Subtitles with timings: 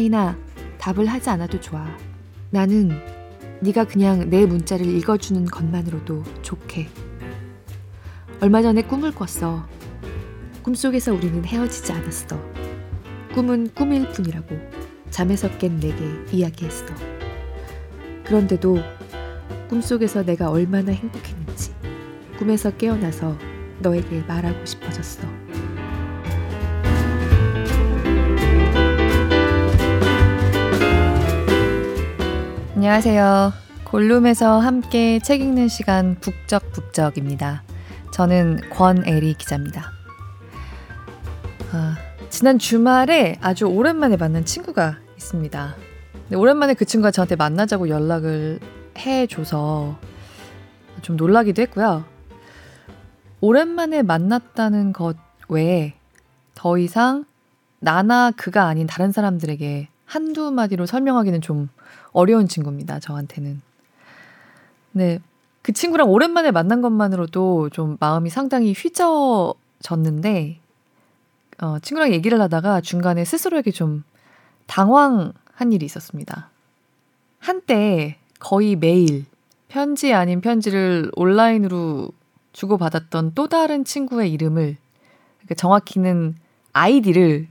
[0.00, 0.34] 혜인아,
[0.78, 1.86] 답을 하지 않아도 좋아.
[2.48, 2.90] 나는
[3.60, 6.88] 네가 그냥 내 문자를 읽어주는 것만으로도 좋게.
[8.40, 9.68] 얼마 전에 꿈을 꿨어.
[10.62, 12.40] 꿈속에서 우리는 헤어지지 않았어.
[13.34, 14.56] 꿈은 꿈일 뿐이라고
[15.10, 16.86] 잠에서 깬 내게 이야기했어.
[18.24, 18.78] 그런데도
[19.68, 21.74] 꿈속에서 내가 얼마나 행복했는지
[22.38, 23.36] 꿈에서 깨어나서
[23.80, 25.39] 너에게 말하고 싶어졌어.
[32.80, 33.52] 안녕하세요.
[33.84, 37.62] 골룸에서 함께 책 읽는 시간 북적북적입니다.
[38.10, 39.92] 저는 권애리 기자입니다.
[41.72, 41.98] 아,
[42.30, 45.74] 지난 주말에 아주 오랜만에 만난 친구가 있습니다.
[46.34, 48.60] 오랜만에 그 친구가 저한테 만나자고 연락을
[48.96, 49.98] 해줘서
[51.02, 52.06] 좀 놀라기도 했고요.
[53.42, 55.18] 오랜만에 만났다는 것
[55.50, 55.92] 외에
[56.54, 57.26] 더 이상
[57.78, 61.68] 나나 그가 아닌 다른 사람들에게 한두 마디로 설명하기는 좀
[62.12, 63.00] 어려운 친구입니다.
[63.00, 63.62] 저한테는.
[64.92, 65.20] 네.
[65.62, 70.58] 그 친구랑 오랜만에 만난 것만으로도 좀 마음이 상당히 휘저졌는데,
[71.62, 74.02] 어, 친구랑 얘기를 하다가 중간에 스스로에게 좀
[74.66, 76.50] 당황한 일이 있었습니다.
[77.38, 79.26] 한때 거의 매일
[79.68, 82.10] 편지 아닌 편지를 온라인으로
[82.52, 84.76] 주고받았던 또 다른 친구의 이름을,
[85.38, 86.36] 그러니까 정확히는
[86.72, 87.48] 아이디를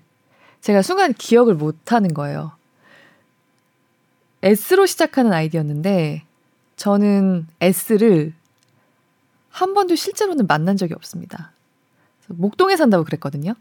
[0.61, 2.58] 제가 순간 기억을 못 하는 거예요.
[4.41, 6.23] S로 시작하는 아이디였는데,
[6.75, 8.33] 저는 S를
[9.49, 11.51] 한 번도 실제로는 만난 적이 없습니다.
[12.27, 13.53] 목동에 산다고 그랬거든요.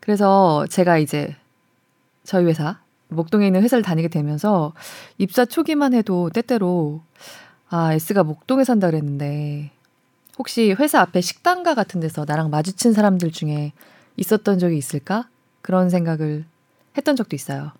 [0.00, 1.36] 그래서 제가 이제
[2.24, 4.72] 저희 회사, 목동에 있는 회사를 다니게 되면서
[5.18, 7.00] 입사 초기만 해도 때때로
[7.68, 9.70] 아, S가 목동에 산다 그랬는데
[10.38, 13.72] 혹시 회사 앞에 식당가 같은 데서 나랑 마주친 사람들 중에
[14.16, 15.28] 있었던 적이 있을까?
[15.62, 16.44] 그런 생각을
[16.96, 17.72] 했던 적도 있어요.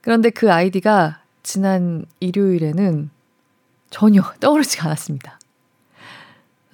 [0.00, 3.10] 그런데 그 아이디가 지난 일요일에는
[3.90, 5.38] 전혀 떠오르지가 않았습니다.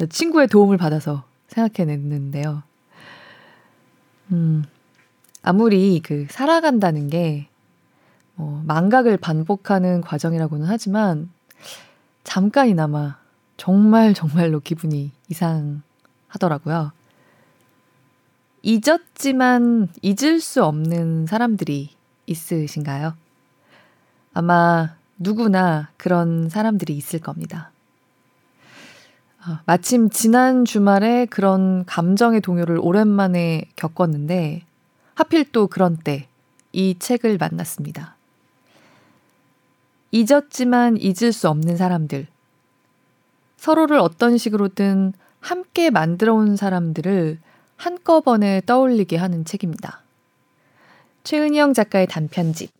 [0.08, 2.62] 친구의 도움을 받아서 생각해냈는데요.
[4.32, 4.64] 음,
[5.42, 7.48] 아무리 그 살아간다는 게
[8.36, 11.28] 어, 망각을 반복하는 과정이라고는 하지만
[12.24, 13.18] 잠깐이나마
[13.58, 16.92] 정말 정말로 기분이 이상하더라고요.
[18.62, 21.90] 잊었지만 잊을 수 없는 사람들이
[22.26, 23.14] 있으신가요?
[24.32, 27.70] 아마 누구나 그런 사람들이 있을 겁니다.
[29.46, 34.64] 어, 마침 지난 주말에 그런 감정의 동요를 오랜만에 겪었는데
[35.14, 36.30] 하필 또 그런 때
[36.72, 38.16] 이 책을 만났습니다.
[40.12, 42.26] 잊었지만 잊을 수 없는 사람들.
[43.56, 47.38] 서로를 어떤 식으로든 함께 만들어 온 사람들을
[47.76, 50.02] 한꺼번에 떠올리게 하는 책입니다.
[51.24, 52.70] 최은영 작가의 단편집,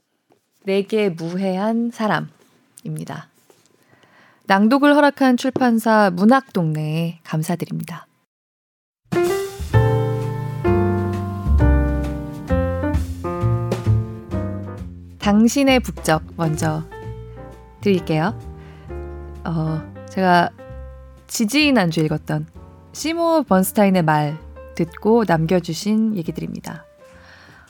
[0.70, 3.28] 내게 무해한 사람입니다.
[4.44, 8.06] 낭독을 허락한 출판사 문학동네에 감사드립니다.
[15.18, 16.84] 당신의 북적 먼저
[17.80, 18.38] 드릴게요.
[19.44, 20.50] 어, 제가
[21.26, 22.46] 지지인 안주 읽었던
[22.92, 24.38] 시모 번스타인의 말
[24.76, 26.84] 듣고 남겨주신 얘기들입니다.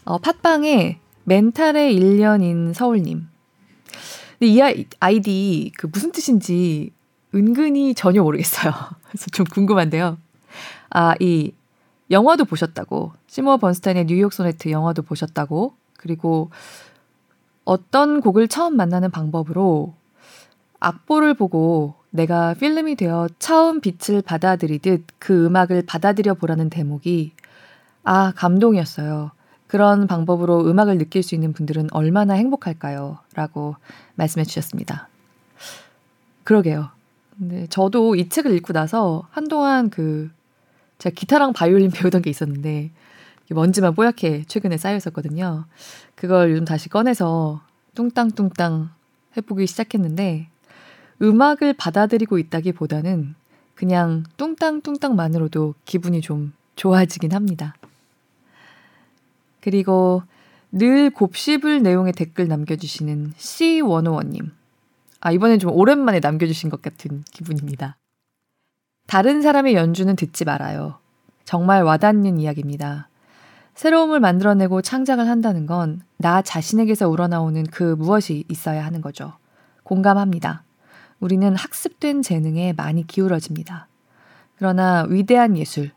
[0.05, 3.29] 어, 팟빵에 멘탈의 1년인 서울님.
[4.39, 6.93] 근데 이 아이디 그 무슨 뜻인지
[7.35, 8.73] 은근히 전혀 모르겠어요.
[9.09, 10.19] 그래서 좀 궁금한데요.
[10.91, 11.53] 아, 이
[12.11, 13.13] 영화도 보셨다고.
[13.29, 15.75] 시모 번스타인의 뉴욕 소네트 영화도 보셨다고.
[15.97, 16.51] 그리고
[17.65, 19.95] 어떤 곡을 처음 만나는 방법으로
[20.81, 27.33] 악보를 보고 내가 필름이 되어 처음 빛을 받아들이듯 그 음악을 받아들여 보라는 대목이
[28.03, 29.31] 아, 감동이었어요.
[29.71, 33.19] 그런 방법으로 음악을 느낄 수 있는 분들은 얼마나 행복할까요?
[33.35, 33.77] 라고
[34.17, 35.09] 말씀해 주셨습니다.
[36.43, 36.89] 그러게요.
[37.39, 40.29] 근데 저도 이 책을 읽고 나서 한동안 그
[40.99, 42.91] 제가 기타랑 바이올린 배우던 게 있었는데
[43.51, 45.67] 먼지만 뽀얗게 최근에 쌓여 있었거든요.
[46.17, 47.61] 그걸 요즘 다시 꺼내서
[47.95, 48.91] 뚱땅뚱땅
[49.37, 50.49] 해보기 시작했는데
[51.23, 53.37] 음악을 받아들이고 있다기보다는
[53.77, 57.77] 그냥 뚱땅뚱땅만으로도 기분이 좀 좋아지긴 합니다.
[59.61, 60.23] 그리고
[60.73, 64.51] 늘 곱씹을 내용의 댓글 남겨주시는 C101님.
[65.21, 67.97] 아, 이번엔 좀 오랜만에 남겨주신 것 같은 기분입니다.
[69.07, 70.99] 다른 사람의 연주는 듣지 말아요.
[71.45, 73.09] 정말 와닿는 이야기입니다.
[73.75, 79.33] 새로움을 만들어내고 창작을 한다는 건 나 자신에게서 우러나오는 그 무엇이 있어야 하는 거죠.
[79.85, 80.65] 공감합니다.
[81.19, 83.89] 우리는 학습된 재능에 많이 기울어집니다.
[84.59, 85.93] 그러나 위대한 예술,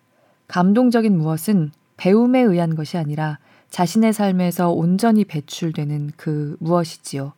[0.48, 3.38] 감동적인 무엇은 배움에 의한 것이 아니라
[3.74, 7.34] 자신의 삶에서 온전히 배출되는 그 무엇이지요.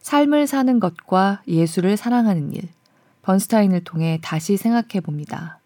[0.00, 2.68] 삶을 사는 것과 예술을 사랑하는 일.
[3.22, 5.60] 번스타인을 통해 다시 생각해 봅니다.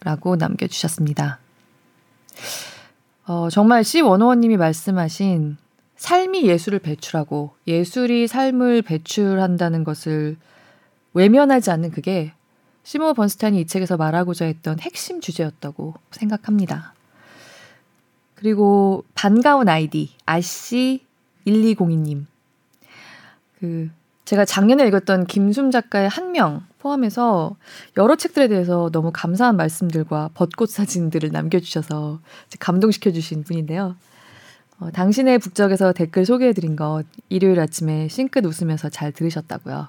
[0.00, 1.38] 라고 남겨주셨습니다.
[3.26, 5.56] 어, 정말 C101님이 말씀하신
[5.96, 10.36] 삶이 예술을 배출하고 예술이 삶을 배출한다는 것을
[11.14, 12.34] 외면하지 않는 그게
[12.82, 16.92] 시모 번스타인이 이 책에서 말하고자 했던 핵심 주제였다고 생각합니다.
[18.40, 21.04] 그리고 반가운 아이디 아씨
[21.46, 22.24] 1202님.
[23.58, 23.90] 그
[24.24, 27.56] 제가 작년에 읽었던 김숨 작가의 한 명 포함해서
[27.96, 32.20] 여러 책들에 대해서 너무 감사한 말씀들과 벚꽃 사진들을 남겨주셔서
[32.58, 33.96] 감동시켜 주신 분인데요.
[34.80, 39.88] 어, 당신의 북적에서 댓글 소개해드린 것 일요일 아침에 싱긋 웃으면서 잘 들으셨다고요.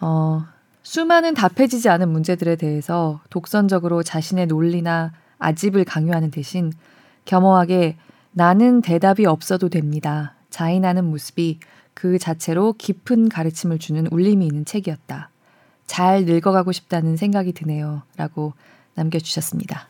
[0.00, 0.44] 어,
[0.82, 5.12] 수많은 답해지지 않은 문제들에 대해서 독선적으로 자신의 논리나
[5.42, 6.72] 아집을 강요하는 대신
[7.24, 7.96] 겸허하게
[8.32, 10.34] 나는 대답이 없어도 됩니다.
[10.50, 11.60] 자인하는 모습이
[11.94, 15.30] 그 자체로 깊은 가르침을 주는 울림이 있는 책이었다.
[15.86, 18.02] 잘 늙어가고 싶다는 생각이 드네요.
[18.16, 18.54] 라고
[18.94, 19.88] 남겨주셨습니다.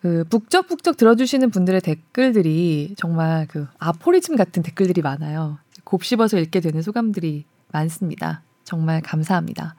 [0.00, 5.58] 그 북적북적 들어주시는 분들의 댓글들이 정말 그 아포리즘 같은 댓글들이 많아요.
[5.84, 8.40] 곱씹어서 읽게 되는 소감들이 많습니다.
[8.64, 9.74] 정말 감사합니다.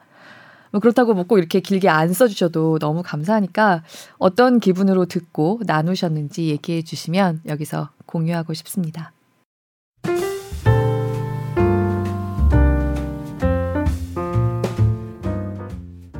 [0.72, 3.84] 뭐 그렇다고 뭐꼭 이렇게 길게 안 써주셔도 너무 감사하니까
[4.18, 9.12] 어떤 기분으로 듣고 나누셨는지 얘기해 주시면 여기서 공유하고 싶습니다.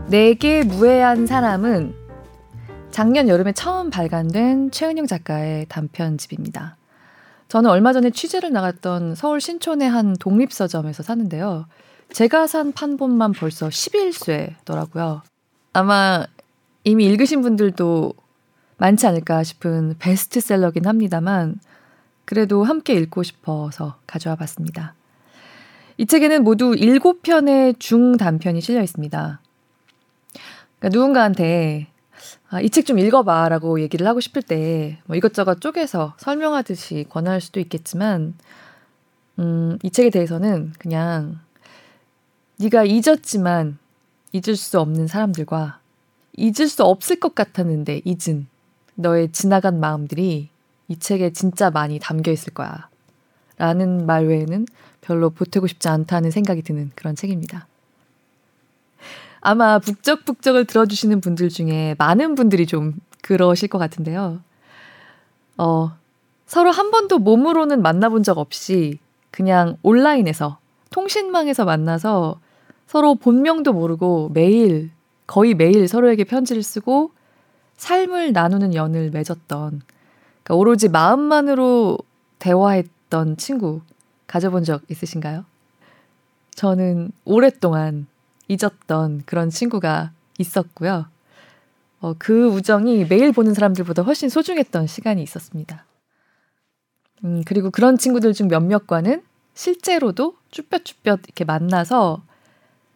[0.08, 1.94] 내게 무해한 사람은
[2.90, 6.76] 작년 여름에 처음 발간된 최은영 작가의 단편집입니다.
[7.48, 11.64] 저는 얼마 전에 취재를 나갔던 서울 신촌의 한 독립서점에서 사는데요.
[12.12, 15.22] 제가 산 판본만 벌써 11쇄더라고요.
[15.72, 16.26] 아마
[16.84, 18.12] 이미 읽으신 분들도
[18.76, 21.58] 많지 않을까 싶은 베스트셀러긴 합니다만
[22.24, 24.94] 그래도 함께 읽고 싶어서 가져와 봤습니다.
[25.96, 29.40] 이 책에는 모두 7편의 중단편이 실려 있습니다.
[30.78, 31.88] 그러니까 누군가한테
[32.50, 37.40] 아, 이 책 좀 읽어봐 라고 얘기를 하고 싶을 때 뭐 이것저것 쪼개서 설명하듯이 권할
[37.40, 38.34] 수도 있겠지만
[39.38, 41.40] 음, 이 책에 대해서는 그냥
[42.62, 43.78] 네가 잊었지만
[44.32, 45.80] 잊을 수 없는 사람들과
[46.36, 48.46] 잊을 수 없을 것 같았는데 잊은
[48.94, 50.48] 너의 지나간 마음들이
[50.86, 52.88] 이 책에 진짜 많이 담겨 있을 거야.
[53.56, 54.66] 라는 말 외에는
[55.00, 57.66] 별로 보태고 싶지 않다는 생각이 드는 그런 책입니다.
[59.40, 64.40] 아마 북적북적을 들어주시는 분들 중에 많은 분들이 좀 그러실 것 같은데요.
[65.58, 65.92] 어,
[66.46, 68.98] 서로 한 번도 몸으로는 만나본 적 없이
[69.32, 70.58] 그냥 온라인에서
[70.90, 72.40] 통신망에서 만나서
[72.92, 74.90] 서로 본명도 모르고 매일,
[75.26, 77.12] 거의 매일 서로에게 편지를 쓰고
[77.78, 79.80] 삶을 나누는 연을 맺었던,
[80.42, 81.96] 그러니까 오로지 마음만으로
[82.38, 83.80] 대화했던 친구
[84.26, 85.46] 가져본 적 있으신가요?
[86.54, 88.08] 저는 오랫동안
[88.48, 91.06] 잊었던 그런 친구가 있었고요.
[92.00, 95.86] 어, 그 우정이 매일 보는 사람들보다 훨씬 소중했던 시간이 있었습니다.
[97.24, 99.22] 음, 그리고 그런 친구들 중 몇몇과는
[99.54, 102.20] 실제로도 쭈뼛쭈뼛 이렇게 만나서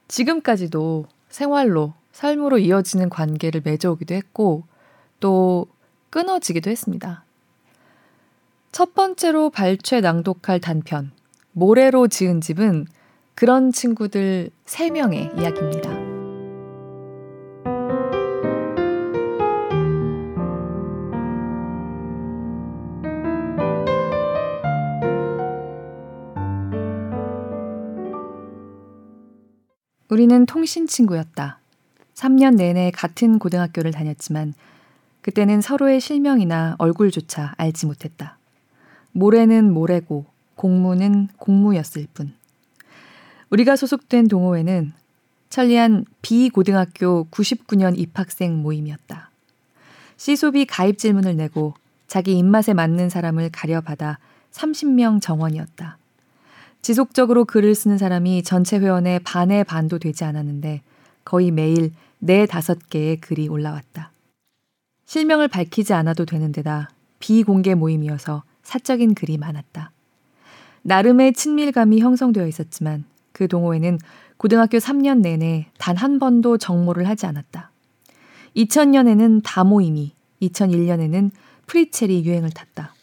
[0.09, 4.65] 지금까지도 생활로, 삶으로 이어지는 관계를 맺어오기도 했고,
[5.21, 5.67] 또
[6.11, 7.25] 끊어지기도 했습니다.
[8.73, 11.13] 첫 번째로 발췌 낭독할 단편,
[11.53, 12.87] 모래로 지은 집은
[13.35, 15.96] 그런 친구들 3명의 이야기입니다.
[30.09, 31.59] 우리는 통신 친구였다.
[32.15, 34.55] 3년 내내 같은 고등학교를 다녔지만
[35.21, 38.39] 그때는 서로의 실명이나 얼굴조차 알지 못했다.
[39.11, 42.35] 모래는 모래고 공무는 공무였을 뿐.
[43.51, 44.93] 우리가 소속된 동호회는
[45.51, 49.31] 천리안 비고등학교 99년 입학생 모임이었다.
[50.17, 51.75] 시소비 가입 질문을 내고
[52.07, 54.19] 자기 입맛에 맞는 사람을 가려받아
[54.53, 55.99] 30명 정원이었다.
[56.87, 60.83] 지속적으로 글을 쓰는 사람이 전체 회원의 반의 반도 되지 않았는데
[61.25, 61.91] 거의 매일
[62.21, 64.13] 네 다섯 개의 글이 올라왔다.
[65.05, 69.91] 실명을 밝히지 않아도 되는 데다 비공개 모임이어서 사적인 글이 많았다.
[70.83, 73.03] 나름의 친밀감이 형성되어 있었지만
[73.33, 73.99] 그 동호회는
[74.37, 77.73] 고등학교 3년 내내 단 한 번도 정모를 하지 않았다.
[78.55, 81.33] 2000년에는 다모임이, 2001년에는
[81.67, 82.95] 프리첼이 유행을 탔다.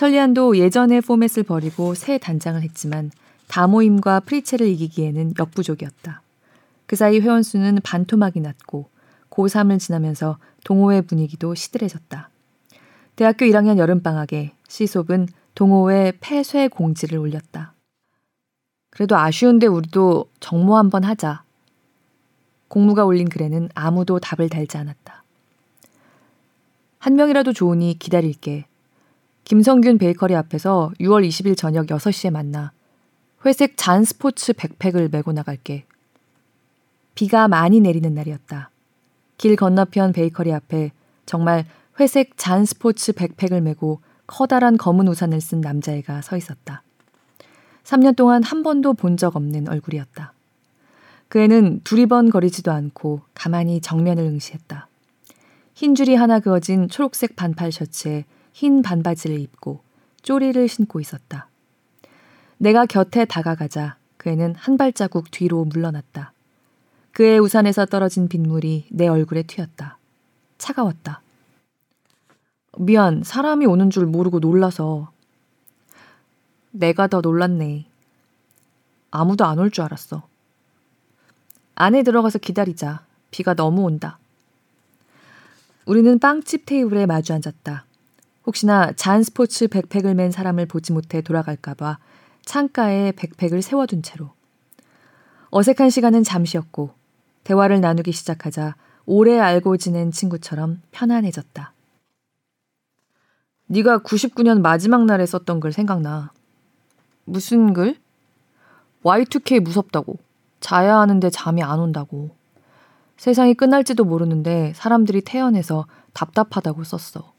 [0.00, 3.10] 천리안도 예전의 포맷을 버리고 새 단장을 했지만
[3.48, 6.22] 다모임과 프리첼을 이기기에는 역부족이었다.
[6.86, 8.88] 그 사이 회원 수는 반토막이 났고
[9.28, 12.30] 고3을 지나면서 동호회 분위기도 시들해졌다.
[13.14, 17.74] 대학교 1학년 여름방학에 시속은 동호회 폐쇄 공지를 올렸다.
[18.88, 21.42] 그래도 아쉬운데 우리도 정모 한번 하자.
[22.68, 25.24] 공무가 올린 글에는 아무도 답을 달지 않았다.
[27.00, 28.69] 한 명이라도 좋으니 기다릴게.
[29.50, 32.70] 김성균 베이커리 앞에서 6월 20일 저녁 6시에 만나.
[33.44, 35.86] 회색 잔 스포츠 백팩을 메고 나갈게.
[37.16, 38.70] 비가 많이 내리는 날이었다.
[39.38, 40.92] 길 건너편 베이커리 앞에
[41.26, 41.64] 정말
[41.98, 46.84] 회색 잔 스포츠 백팩을 메고 커다란 검은 우산을 쓴 남자애가 서 있었다.
[47.82, 50.32] 3년 동안 한 번도 본 적 없는 얼굴이었다.
[51.26, 54.86] 그 애는 두리번거리지도 않고 가만히 정면을 응시했다.
[55.74, 59.80] 흰 줄이 하나 그어진 초록색 반팔 셔츠에 흰 반바지를 입고
[60.22, 61.48] 쪼리를 신고 있었다.
[62.58, 66.32] 내가 곁에 다가가자 그 애는 한 발자국 뒤로 물러났다.
[67.12, 69.98] 그의 우산에서 떨어진 빗물이 내 얼굴에 튀었다.
[70.58, 71.22] 차가웠다.
[72.78, 75.10] 미안, 사람이 오는 줄 모르고 놀라서.
[76.70, 77.86] 내가 더 놀랐네.
[79.10, 80.22] 아무도 안 올 줄 알았어.
[81.74, 83.04] 안에 들어가서 기다리자.
[83.30, 84.18] 비가 너무 온다.
[85.86, 87.84] 우리는 빵집 테이블에 마주 앉았다.
[88.46, 91.98] 혹시나 잔 스포츠 백팩을 맨 사람을 보지 못해 돌아갈까봐
[92.44, 94.30] 창가에 백팩을 세워둔 채로.
[95.50, 96.90] 어색한 시간은 잠시였고
[97.44, 101.72] 대화를 나누기 시작하자 오래 알고 지낸 친구처럼 편안해졌다.
[103.66, 106.32] 네가 99년 마지막 날에 썼던 글 생각나.
[107.24, 107.96] 무슨 글?
[109.04, 110.16] Y2K 무섭다고.
[110.60, 112.30] 자야 하는데 잠이 안 온다고.
[113.16, 117.32] 세상이 끝날지도 모르는데 사람들이 태어나서 답답하다고 썼어.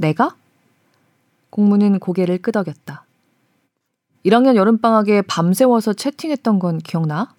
[0.00, 0.34] 내가?
[1.50, 3.04] 공무는 고개를 끄덕였다.
[4.24, 7.34] 1학년 여름방학에 밤새워서 채팅했던 건 기억나?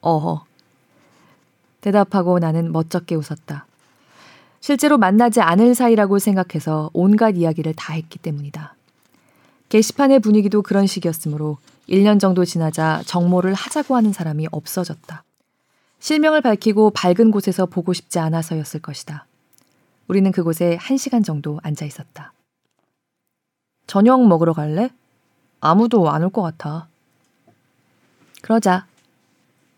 [0.00, 0.44] 어허.
[1.82, 3.66] 대답하고 나는 멋쩍게 웃었다.
[4.60, 8.74] 실제로 만나지 않을 사이라고 생각해서 온갖 이야기를 다 했기 때문이다.
[9.68, 11.58] 게시판의 분위기도 그런 식이었으므로
[11.90, 15.22] 1년 정도 지나자 정모를 하자고 하는 사람이 없어졌다.
[15.98, 19.26] 실명을 밝히고 밝은 곳에서 보고 싶지 않아서였을 것이다.
[20.08, 22.32] 우리는 그곳에 한 시간 정도 앉아 있었다.
[23.86, 24.90] 저녁 먹으러 갈래?
[25.60, 26.88] 아무도 안 올 것 같아.
[28.42, 28.86] 그러자.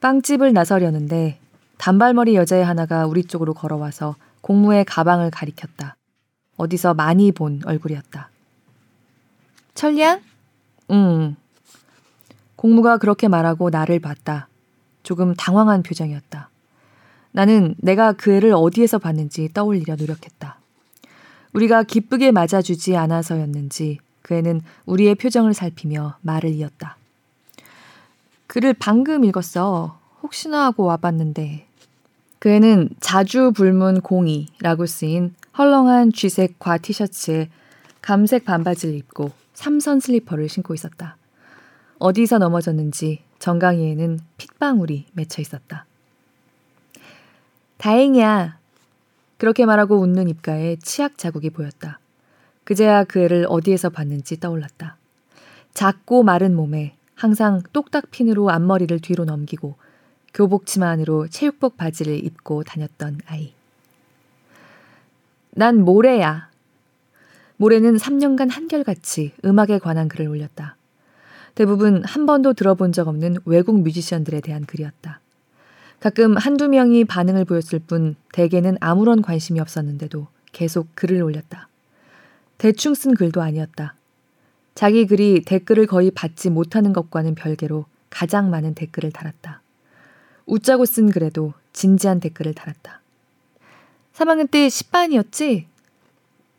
[0.00, 1.38] 빵집을 나서려는데
[1.78, 5.96] 단발머리 여자애 하나가 우리 쪽으로 걸어와서 공무의 가방을 가리켰다.
[6.56, 8.30] 어디서 많이 본 얼굴이었다.
[9.74, 10.20] 철량?
[10.90, 11.36] 응.
[12.56, 14.48] 공무가 그렇게 말하고 나를 봤다.
[15.02, 16.48] 조금 당황한 표정이었다.
[17.36, 20.58] 나는 내가 그 애를 어디에서 봤는지 떠올리려 노력했다.
[21.52, 26.96] 우리가 기쁘게 맞아주지 않아서였는지 그 애는 우리의 표정을 살피며 말을 이었다.
[28.46, 29.98] 글을 방금 읽었어.
[30.22, 31.66] 혹시나 하고 와봤는데
[32.38, 37.50] 그 애는 자주 불문 공이라고 쓰인 헐렁한 쥐색 과 티셔츠에
[38.00, 41.18] 감색 반바지를 입고 삼선 슬리퍼를 신고 있었다.
[41.98, 45.84] 어디서 넘어졌는지 정강이에는 핏방울이 맺혀 있었다.
[47.78, 48.58] 다행이야.
[49.38, 51.98] 그렇게 말하고 웃는 입가에 치약 자국이 보였다.
[52.64, 54.96] 그제야 그 애를 어디에서 봤는지 떠올랐다.
[55.74, 59.76] 작고 마른 몸에 항상 똑딱핀으로 앞머리를 뒤로 넘기고
[60.34, 63.54] 교복 치마 안으로 체육복 바지를 입고 다녔던 아이.
[65.52, 66.50] 난 모래야.
[67.56, 70.76] 모래는 3년간 한결같이 음악에 관한 글을 올렸다.
[71.54, 75.20] 대부분 한 번도 들어본 적 없는 외국 뮤지션들에 대한 글이었다.
[76.00, 81.68] 가끔 한두 명이 반응을 보였을 뿐 대개는 아무런 관심이 없었는데도 계속 글을 올렸다.
[82.58, 83.94] 대충 쓴 글도 아니었다.
[84.74, 89.62] 자기 글이 댓글을 거의 받지 못하는 것과는 별개로 가장 많은 댓글을 달았다.
[90.44, 93.00] 웃자고 쓴 글에도 진지한 댓글을 달았다.
[94.14, 95.66] 3학년 때 10반이었지?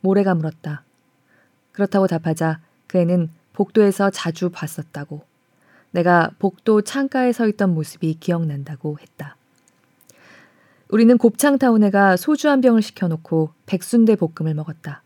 [0.01, 0.83] 모래가 물었다.
[1.71, 5.23] 그렇다고 답하자 그 애는 복도에서 자주 봤었다고.
[5.97, 9.35] 내가 복도 창가에 서 있던 모습이 기억난다고 했다.
[10.89, 15.01] 우리는 곱창타운에가 소주 한 병을 시켜놓고 백순대 볶음을 먹었다.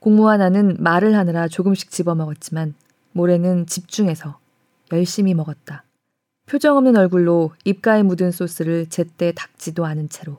[0.00, 2.74] 공무와 나는 말을 하느라 조금씩 집어먹었지만
[3.12, 4.38] 모래는 집중해서
[4.90, 5.84] 열심히 먹었다.
[6.46, 10.38] 표정 없는 얼굴로 입가에 묻은 소스를 제때 닦지도 않은 채로.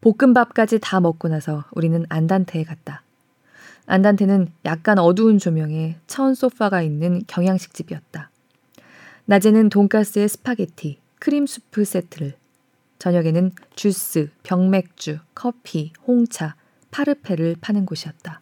[0.00, 3.02] 볶음밥까지 다 먹고 나서 우리는 안단테에 갔다.
[3.86, 8.29] 안단테는 약간 어두운 조명에 천 소파가 있는 경양식 집이었다.
[9.30, 12.34] 낮에는 돈가스에 스파게티, 크림 수프 세트를,
[12.98, 16.56] 저녁에는 주스, 병맥주, 커피, 홍차,
[16.90, 18.40] 파르페를 파는 곳이었다.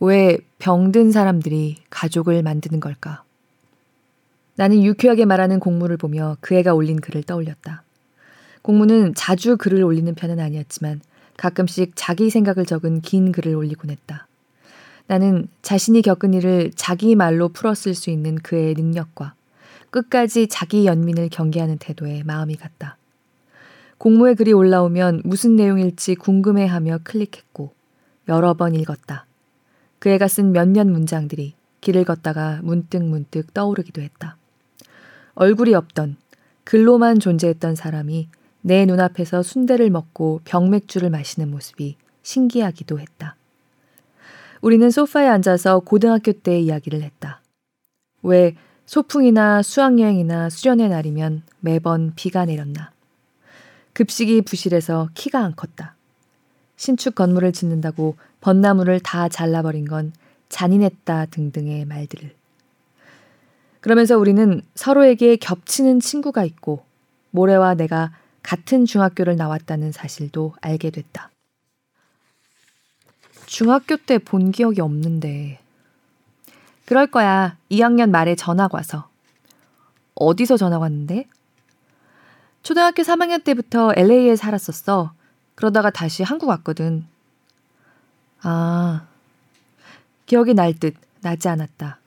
[0.00, 3.24] 왜 병든 사람들이 가족을 만드는 걸까?
[4.56, 7.82] 나는 유쾌하게 말하는 공무를 보며 그 애가 올린 글을 떠올렸다.
[8.60, 11.00] 공무는 자주 글을 올리는 편은 아니었지만
[11.38, 14.25] 가끔씩 자기 생각을 적은 긴 글을 올리곤 했다.
[15.06, 19.34] 나는 자신이 겪은 일을 자기 말로 풀었을 수 있는 그의 능력과
[19.90, 22.96] 끝까지 자기 연민을 경계하는 태도에 마음이 갔다.
[23.98, 27.72] 공모의 글이 올라오면 무슨 내용일지 궁금해하며 클릭했고
[28.28, 29.26] 여러 번 읽었다.
[29.98, 34.36] 그 애가 쓴 몇몇 문장들이 길을 걷다가 문득 문득 떠오르기도 했다.
[35.34, 36.16] 얼굴이 없던
[36.64, 38.28] 글로만 존재했던 사람이
[38.60, 43.36] 내 눈앞에서 순대를 먹고 병맥주를 마시는 모습이 신기하기도 했다.
[44.60, 47.40] 우리는 소파에 앉아서 고등학교 때의 이야기를 했다.
[48.22, 48.54] 왜
[48.86, 52.92] 소풍이나 수학여행이나 수련의 날이면 매번 비가 내렸나.
[53.92, 55.96] 급식이 부실해서 키가 안 컸다.
[56.76, 60.12] 신축 건물을 짓는다고 벚나무를 다 잘라버린 건
[60.48, 62.32] 잔인했다 등등의 말들을.
[63.80, 66.84] 그러면서 우리는 서로에게 겹치는 친구가 있고
[67.30, 71.30] 모래와 내가 같은 중학교를 나왔다는 사실도 알게 됐다.
[73.46, 75.60] 중학교 때 본 기억이 없는데.
[76.84, 77.56] 그럴 거야.
[77.70, 79.08] 2학년 말에 전화가 와서.
[80.14, 81.26] 어디서 전화가 왔는데?
[82.62, 85.12] 초등학교 3학년 때부터 LA에 살았었어.
[85.54, 87.06] 그러다가 다시 한국 왔거든.
[88.42, 89.06] 아,
[90.26, 91.98] 기억이 날 듯 나지 않았다.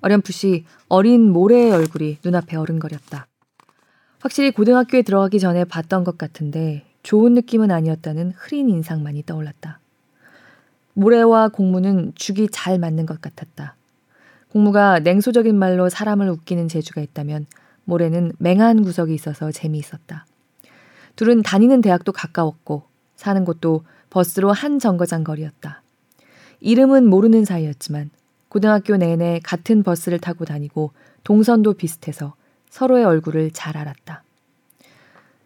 [0.00, 3.26] 어렴풋이 어린 모래의 얼굴이 눈앞에 어른거렸다.
[4.20, 9.80] 확실히 고등학교에 들어가기 전에 봤던 것 같은데 좋은 느낌은 아니었다는 흐린 인상만이 떠올랐다.
[10.98, 13.76] 모래와 공무는 죽이 잘 맞는 것 같았다.
[14.48, 17.46] 공무가 냉소적인 말로 사람을 웃기는 재주가 있다면
[17.84, 20.26] 모래는 맹한 구석이 있어서 재미있었다.
[21.14, 22.82] 둘은 다니는 대학도 가까웠고
[23.14, 25.82] 사는 곳도 버스로 한 정거장 거리였다.
[26.58, 28.10] 이름은 모르는 사이였지만
[28.48, 30.90] 고등학교 내내 같은 버스를 타고 다니고
[31.22, 32.34] 동선도 비슷해서
[32.70, 34.24] 서로의 얼굴을 잘 알았다.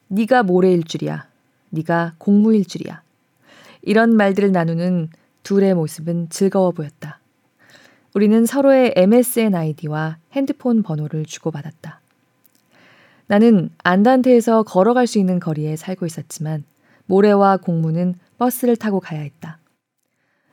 [0.09, 1.27] 네가 모래일 줄이야.
[1.69, 3.03] 네가 공무일 줄이야.
[3.83, 5.11] 이런 말들을 나누는
[5.43, 7.21] 둘의 모습은 즐거워 보였다.
[8.15, 12.01] 우리는 서로의 MSN 아이디와 핸드폰 번호를 주고받았다.
[13.27, 16.65] 나는 안단테에서 걸어갈 수 있는 거리에 살고 있었지만
[17.07, 19.59] 모래와 공무는 버스를 타고 가야 했다.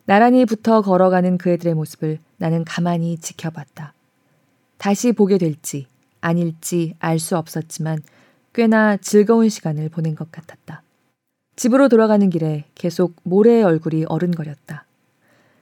[0.05, 3.93] 나란히 붙어 걸어가는 그 애들의 모습을 나는 가만히 지켜봤다.
[4.77, 5.87] 다시 보게 될지
[6.21, 7.99] 아닐지 알 수 없었지만
[8.53, 10.81] 꽤나 즐거운 시간을 보낸 것 같았다.
[11.59, 14.85] 집으로 돌아가는 길에 계속 모래의 얼굴이 어른거렸다.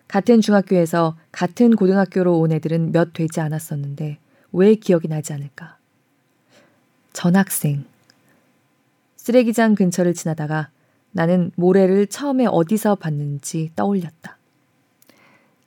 [0.08, 4.20] 같은 중학교에서 같은 고등학교로 온 애들은 몇 되지 않았었는데
[4.52, 5.80] 왜 기억이 나지 않을까?
[7.14, 7.86] 전학생.
[9.16, 10.70] 쓰레기장 근처를 지나다가
[11.14, 14.38] 나는 모래를 처음에 어디서 봤는지 떠올렸다.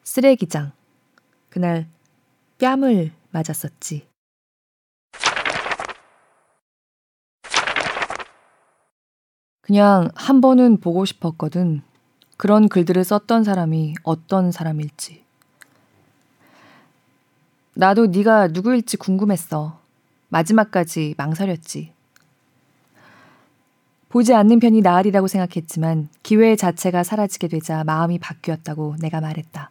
[0.04, 0.70] 쓰레기장.
[1.48, 1.88] 그날
[2.58, 4.09] 뺨을 맞았었지.
[9.70, 11.82] 그냥 한 번은 보고 싶었거든.
[12.36, 15.22] 그런 글들을 썼던 사람이 어떤 사람일지.
[17.74, 19.78] 나도 네가 누구일지 궁금했어.
[20.28, 21.92] 마지막까지 망설였지.
[24.08, 29.70] 보지 않는 편이 나으리라고 생각했지만 기회 자체가 사라지게 되자 마음이 바뀌었다고 내가 말했다.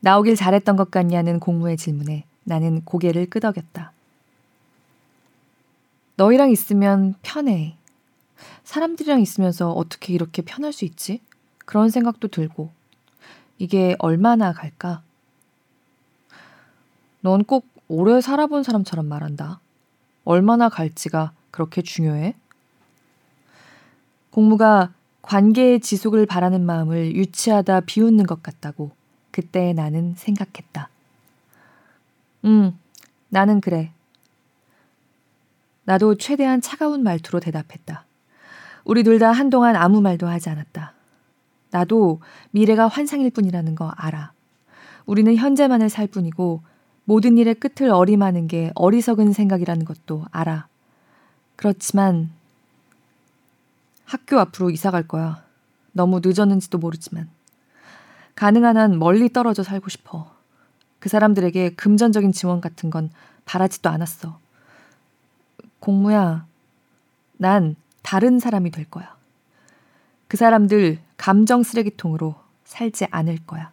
[0.00, 3.92] 나오길 잘했던 것 같냐는 공무의 질문에 나는 고개를 끄덕였다.
[6.16, 7.76] 너희랑 있으면 편해.
[8.64, 11.20] 사람들이랑 있으면서 어떻게 이렇게 편할 수 있지?
[11.64, 12.70] 그런 생각도 들고.
[13.58, 15.02] 이게 얼마나 갈까?
[17.20, 19.60] 넌 꼭 오래 살아본 사람처럼 말한다.
[20.24, 22.34] 얼마나 갈지가 그렇게 중요해?
[24.30, 24.92] 공무가
[25.22, 28.90] 관계의 지속을 바라는 마음을 유치하다 비웃는 것 같다고
[29.30, 30.88] 그때 나는 생각했다.
[32.44, 32.78] 응,
[33.28, 33.92] 나는 그래.
[35.84, 38.04] 나도 최대한 차가운 말투로 대답했다.
[38.84, 40.92] 우리 둘 다 한동안 아무 말도 하지 않았다.
[41.70, 42.20] 나도
[42.50, 44.32] 미래가 환상일 뿐이라는 거 알아.
[45.06, 46.62] 우리는 현재만을 살 뿐이고
[47.04, 50.68] 모든 일의 끝을 어림하는 게 어리석은 생각이라는 것도 알아.
[51.56, 52.30] 그렇지만
[54.04, 55.42] 학교 앞으로 이사 갈 거야.
[55.92, 57.28] 너무 늦었는지도 모르지만.
[58.34, 60.32] 가능한 한 멀리 떨어져 살고 싶어.
[60.98, 63.10] 그 사람들에게 금전적인 지원 같은 건
[63.44, 64.38] 바라지도 않았어.
[65.78, 66.46] 공무야,
[67.36, 69.16] 난 다른 사람이 될 거야.
[70.28, 73.72] 그 사람들 감정 쓰레기통으로 살지 않을 거야.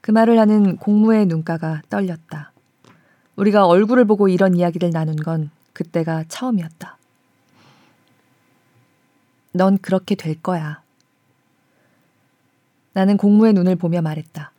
[0.00, 2.50] 그 말을 하는 공무의 눈가가 떨렸다.
[3.36, 6.98] 우리가 얼굴을 보고 이런 이야기를 나눈 건 그때가 처음이었다.
[9.52, 10.82] 넌 그렇게 될 거야.
[12.94, 14.50] 나는 공무의 눈을 보며 말했다.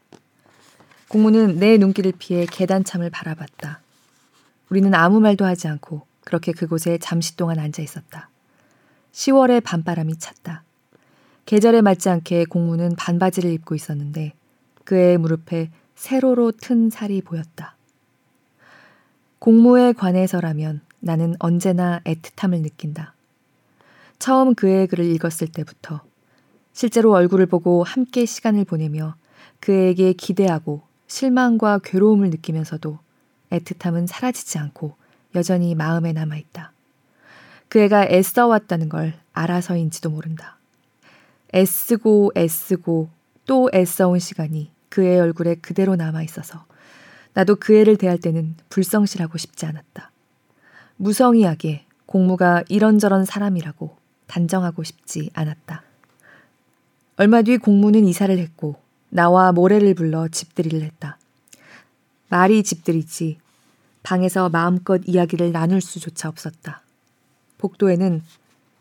[1.09, 3.81] 공무는 내 눈길을 피해 계단참을 바라봤다.
[4.69, 8.29] 우리는 아무 말도 하지 않고 그렇게 그곳에 잠시 동안 앉아 있었다.
[9.11, 10.63] 10월의 밤바람이 찼다.
[11.45, 14.33] 계절에 맞지 않게 공무는 반바지를 입고 있었는데
[14.85, 17.75] 그의 무릎에 세로로 튼 살이 보였다.
[19.39, 23.13] 공무에 관해서라면 나는 언제나 애틋함을 느낀다.
[24.19, 26.01] 처음 그의 글을 읽었을 때부터
[26.71, 29.15] 실제로 얼굴을 보고 함께 시간을 보내며
[29.59, 32.97] 그에게 기대하고 실망과 괴로움을 느끼면서도
[33.51, 34.95] 애틋함은 사라지지 않고
[35.35, 36.71] 여전히 마음에 남아있다.
[37.67, 40.57] 그 애가 애써왔다는 걸 알아서인지도 모른다.
[41.55, 43.09] 애쓰고 애쓰고
[43.45, 46.65] 또 애써온 시간이 그의 얼굴에 그대로 남아있어서
[47.33, 50.11] 나도 그 애를 대할 때는 불성실하고 싶지 않았다.
[50.97, 55.83] 무성의하게 공무가 이런저런 사람이라고 단정하고 싶지 않았다.
[57.17, 58.75] 얼마 뒤 공무는 이사를 했고
[59.09, 61.17] 나와 모래를 불러 집들이를 했다.
[62.29, 63.37] 말이 집들이지
[64.03, 66.81] 방에서 마음껏 이야기를 나눌 수조차 없었다.
[67.57, 68.21] 복도에는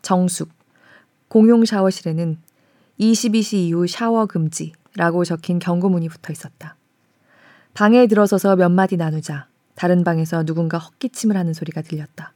[0.01, 0.49] 정숙,
[1.29, 2.37] 공용 샤워실에는
[2.99, 6.75] 22시 이후 샤워 금지라고 적힌 경고문이 붙어 있었다.
[7.73, 12.33] 방에 들어서서 몇 마디 나누자 다른 방에서 누군가 헛기침을 하는 소리가 들렸다.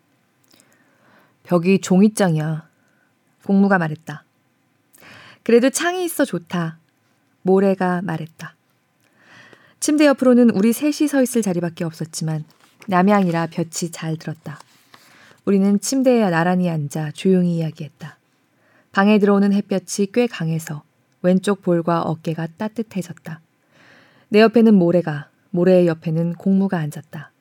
[1.44, 2.68] 벽이 종이장이야.
[3.46, 4.24] 공무가 말했다.
[5.44, 6.80] 그래도 창이 있어 좋다.
[7.44, 8.56] 모래가 말했다.
[9.80, 12.44] 침대 옆으로는 우리 셋이 서 있을 자리밖에 없었지만
[12.88, 14.60] 남양이라 볕이 잘 들었다.
[15.46, 18.18] 우리는 침대에 나란히 앉아 조용히 이야기했다.
[18.92, 20.84] 방에 들어오는 햇볕이 꽤 강해서
[21.22, 23.42] 왼쪽 볼과 어깨가 따뜻해졌다.
[24.30, 27.32] 내 옆에는 모래가, 모래의 옆에는 공무가 앉았다.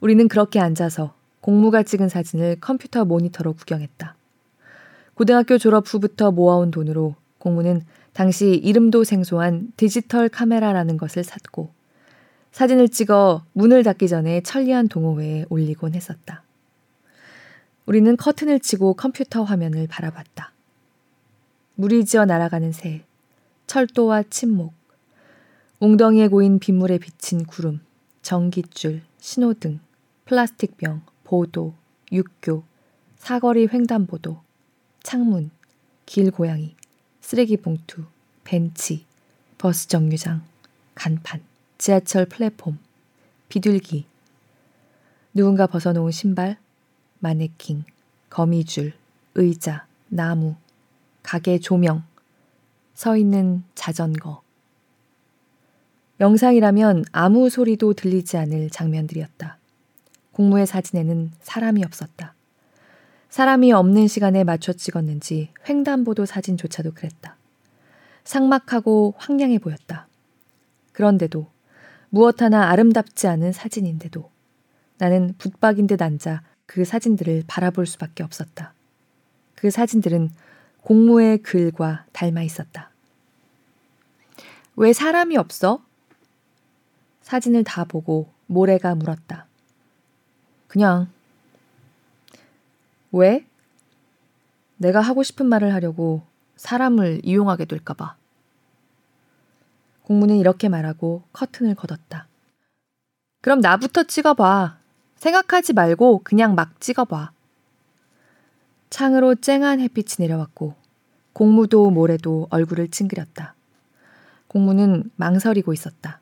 [0.00, 4.14] 우리는 그렇게 앉아서 공무가 찍은 사진을 컴퓨터 모니터로 구경했다.
[5.14, 11.70] 고등학교 졸업 후부터 모아온 돈으로 공무는 당시 이름도 생소한 디지털 카메라라는 것을 샀고
[12.52, 16.42] 사진을 찍어 문을 닫기 전에 천리안 동호회에 올리곤 했었다.
[17.86, 20.52] 우리는 커튼을 치고 컴퓨터 화면을 바라봤다.
[21.76, 23.04] 물이 지어 날아가는 새,
[23.66, 24.72] 철도와 침묵,
[25.80, 27.80] 웅덩이에 고인 빗물에 비친 구름,
[28.22, 29.80] 전깃줄, 신호등,
[30.26, 31.74] 플라스틱병, 보도,
[32.12, 32.64] 육교,
[33.16, 34.40] 사거리 횡단보도,
[35.02, 35.50] 창문,
[36.04, 36.76] 길 고양이,
[37.20, 38.04] 쓰레기 봉투,
[38.44, 39.06] 벤치,
[39.56, 40.42] 버스 정류장,
[40.94, 41.40] 간판,
[41.80, 42.78] 지하철 플랫폼,
[43.48, 44.04] 비둘기,
[45.32, 46.58] 누군가 벗어놓은 신발,
[47.20, 47.84] 마네킹,
[48.28, 48.92] 거미줄,
[49.34, 50.56] 의자, 나무,
[51.22, 52.04] 가게 조명,
[52.92, 54.42] 서 있는 자전거.
[56.20, 59.56] 영상이라면 아무 소리도 들리지 않을 장면들이었다.
[60.32, 62.34] 공무의 사진에는 사람이 없었다.
[63.30, 67.38] 사람이 없는 시간에 맞춰 찍었는지 횡단보도 사진조차도 그랬다.
[68.24, 70.08] 상막하고 황량해 보였다.
[70.92, 71.46] 그런데도
[72.10, 74.30] 무엇 하나 아름답지 않은 사진인데도
[74.98, 78.74] 나는 붙박인 듯 앉아 그 사진들을 바라볼 수밖에 없었다.
[79.54, 80.30] 그 사진들은
[80.82, 82.90] 공무의 글과 닮아 있었다.
[84.76, 85.82] 왜 사람이 없어?
[87.22, 89.46] 사진을 다 보고 모래가 물었다.
[90.66, 91.08] 그냥.
[93.12, 93.44] 왜?
[94.76, 96.22] 내가 하고 싶은 말을 하려고
[96.56, 98.16] 사람을 이용하게 될까봐.
[100.10, 102.26] 공무는 이렇게 말하고 커튼을 걷었다.
[103.42, 104.76] 그럼 나부터 찍어봐.
[105.14, 107.30] 생각하지 말고 그냥 막 찍어봐.
[108.90, 110.74] 창으로 쨍한 햇빛이 내려왔고
[111.32, 113.54] 공무도 모래도 얼굴을 찡그렸다.
[114.48, 116.18] 공무는 망설이고 있었다.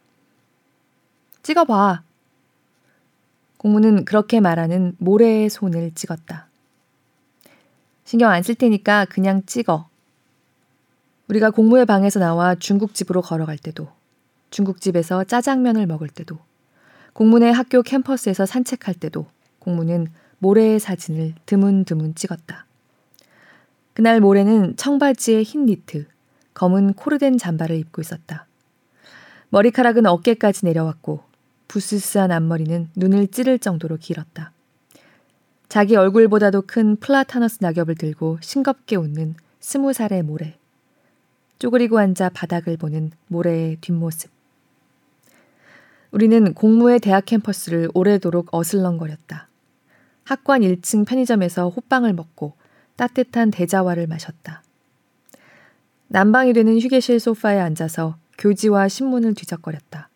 [1.42, 2.02] 찍어봐.
[3.56, 6.46] 공무는 그렇게 말하는 모래의 손을 찍었다.
[8.04, 9.88] 신경 안 쓸 테니까 그냥 찍어.
[11.28, 13.88] 우리가 공무의 방에서 나와 중국집으로 걸어갈 때도,
[14.50, 16.38] 중국집에서 짜장면을 먹을 때도,
[17.12, 19.26] 공무의 학교 캠퍼스에서 산책할 때도
[19.58, 22.64] 공무는 모래의 사진을 드문드문 찍었다.
[23.92, 26.06] 그날 모래는 청바지에 흰 니트,
[26.54, 28.46] 검은 코르덴 잠바를 입고 있었다.
[29.50, 31.22] 머리카락은 어깨까지 내려왔고
[31.66, 34.52] 부스스한 앞머리는 눈을 찌를 정도로 길었다.
[35.68, 40.56] 자기 얼굴보다도 큰 플라타너스 낙엽을 들고 싱겁게 웃는 스무 살의 모래.
[41.58, 44.30] 쪼그리고 앉아 바닥을 보는 모래의 뒷모습.
[46.10, 49.48] 우리는 공무의 대학 캠퍼스를 오래도록 어슬렁거렸다.
[50.24, 52.54] 학관 1층 편의점에서 호빵을 먹고
[52.96, 54.62] 따뜻한 대자와를 마셨다.
[56.08, 60.08] 난방이 되는 휴게실 소파에 앉아서 교지와 신문을 뒤적거렸다.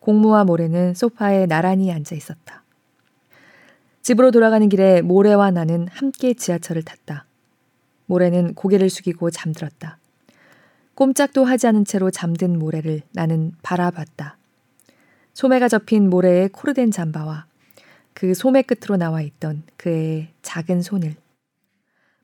[0.00, 2.62] 공무와 모래는 소파에 나란히 앉아 있었다.
[4.02, 7.26] 집으로 돌아가는 길에 모래와 나는 함께 지하철을 탔다.
[8.06, 9.98] 모래는 고개를 숙이고 잠들었다.
[10.98, 14.36] 꼼짝도 하지 않은 채로 잠든 모래를 나는 바라봤다.
[15.32, 17.46] 소매가 접힌 모래의 코르덴 잠바와
[18.14, 21.14] 그 소매 끝으로 나와 있던 그의 작은 손을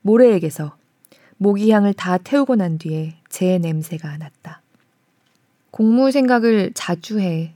[0.00, 0.76] 모래에게서
[1.36, 4.60] 모기향을 다 태우고 난 뒤에 제 냄새가 났다.
[5.70, 7.54] 공무 생각을 자주 해.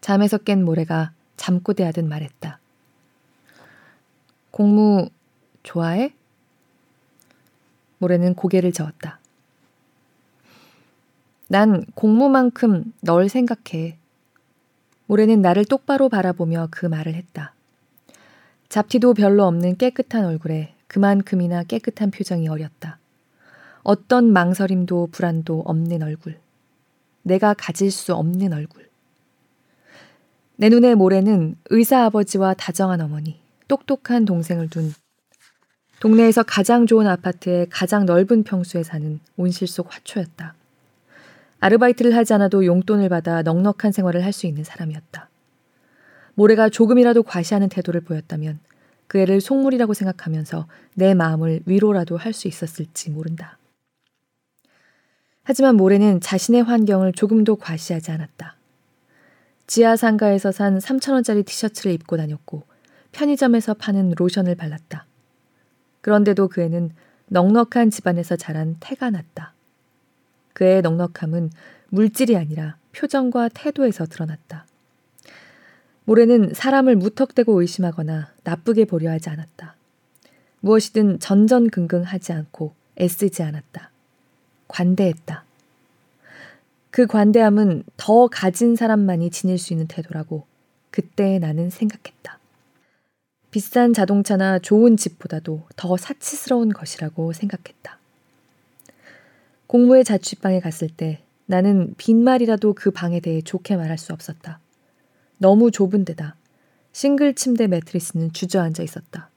[0.00, 2.58] 잠에서 깬 모래가 잠꼬대 하듯 말했다.
[4.50, 5.10] 공무
[5.62, 6.14] 좋아해?
[7.98, 9.20] 모래는 고개를 저었다.
[11.48, 13.98] 난 공무만큼 널 생각해.
[15.06, 17.54] 모래는 나를 똑바로 바라보며 그 말을 했다.
[18.68, 22.98] 잡티도 별로 없는 깨끗한 얼굴에 그만큼이나 깨끗한 표정이 어렸다.
[23.82, 26.38] 어떤 망설임도 불안도 없는 얼굴.
[27.22, 28.88] 내가 가질 수 없는 얼굴.
[30.56, 34.92] 내 눈에 모래는 의사 아버지와 다정한 어머니, 똑똑한 동생을 둔
[36.00, 40.54] 동네에서 가장 좋은 아파트에 가장 넓은 평수에 사는 온실 속 화초였다.
[41.66, 45.28] 아르바이트를 하지 않아도 용돈을 받아 넉넉한 생활을 할 수 있는 사람이었다.
[46.34, 48.60] 모래가 조금이라도 과시하는 태도를 보였다면
[49.08, 53.58] 그 애를 속물이라고 생각하면서 내 마음을 위로라도 할 수 있었을지 모른다.
[55.42, 58.56] 하지만 모래는 자신의 환경을 조금도 과시하지 않았다.
[59.66, 62.62] 지하 상가에서 산 3천원짜리 티셔츠를 입고 다녔고
[63.10, 65.06] 편의점에서 파는 로션을 발랐다.
[66.00, 66.90] 그런데도 그 애는
[67.28, 69.55] 넉넉한 집안에서 자란 태가 났다.
[70.56, 71.50] 그의 넉넉함은
[71.90, 74.64] 물질이 아니라 표정과 태도에서 드러났다.
[76.06, 79.76] 모래는 사람을 무턱대고 의심하거나 나쁘게 보려 하지 않았다.
[80.60, 83.90] 무엇이든 전전긍긍하지 않고 애쓰지 않았다.
[84.68, 85.44] 관대했다.
[86.88, 90.46] 그 관대함은 더 가진 사람만이 지닐 수 있는 태도라고
[90.90, 92.38] 그때 나는 생각했다.
[93.50, 97.95] 비싼 자동차나 좋은 집보다도 더 사치스러운 것이라고 생각했다.
[99.66, 104.60] 공무의 자취방에 갔을 때 나는 빈말이라도 그 방에 대해 좋게 말할 수 없었다.
[105.38, 106.36] 너무 좁은 데다
[106.92, 109.30] 싱글 침대 매트리스는 주저앉아 있었다.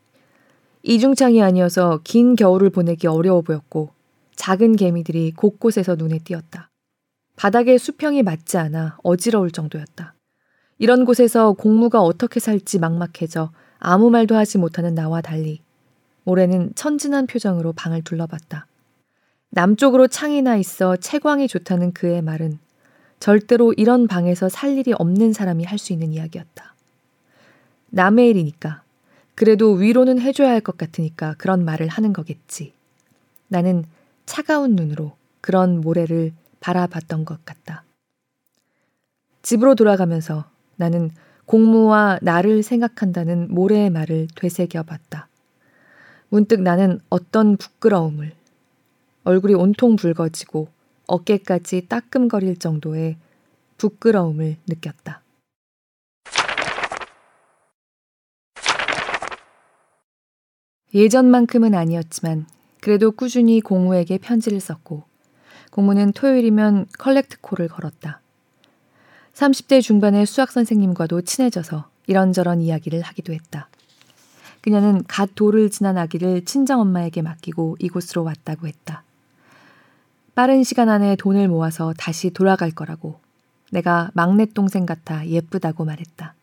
[0.84, 3.90] 이중창이 아니어서 긴 겨울을 보내기 어려워 보였고
[4.36, 6.70] 작은 개미들이 곳곳에서 눈에 띄었다.
[7.36, 10.14] 바닥에 수평이 맞지 않아 어지러울 정도였다.
[10.78, 15.62] 이런 곳에서 공무가 어떻게 살지 막막해져 아무 말도 하지 못하는 나와 달리
[16.24, 18.68] 모래는 천진한 표정으로 방을 둘러봤다.
[19.52, 22.60] 남쪽으로 창이 나 있어 채광이 좋다는 그의 말은
[23.20, 26.76] 절대로 이런 방에서 살 일이 없는 사람이 할 수 있는 이야기였다.
[27.90, 28.84] 남의 일이니까.
[29.36, 32.74] 그래도 위로는 해줘야 할 것 같으니까 그런 말을 하는 거겠지.
[33.48, 33.86] 나는
[34.26, 37.84] 차가운 눈으로 그런 모래를 바라봤던 것 같다.
[39.42, 41.10] 집으로 돌아가면서 나는
[41.46, 45.28] 공무와 나를 생각한다는 모래의 말을 되새겨 봤다.
[46.30, 48.34] 문득 나는 어떤 부끄러움을,
[49.30, 50.70] 얼굴이 온통 붉어지고
[51.06, 53.16] 어깨까지 따끔거릴 정도의
[53.78, 55.22] 부끄러움을 느꼈다.
[60.96, 62.48] 예전만큼은 아니었지만
[62.82, 65.04] 그래도 꾸준히 공무에게 편지를 썼고
[65.70, 68.22] 공무는 토요일이면 컬렉트콜을 걸었다.
[69.36, 73.70] 30대 중반의 수학 선생님과도 친해져서 이런저런 이야기를 하기도 했다.
[74.62, 79.04] 그녀는 갓 돌을 지난 아기를 친정엄마에게 맡기고 이곳으로 왔다고 했다.
[80.40, 83.20] 빠른 시간 안에 돈을 모아서 다시 돌아갈 거라고
[83.74, 86.34] 내가 막내 동생 같아 예쁘다고 말했다.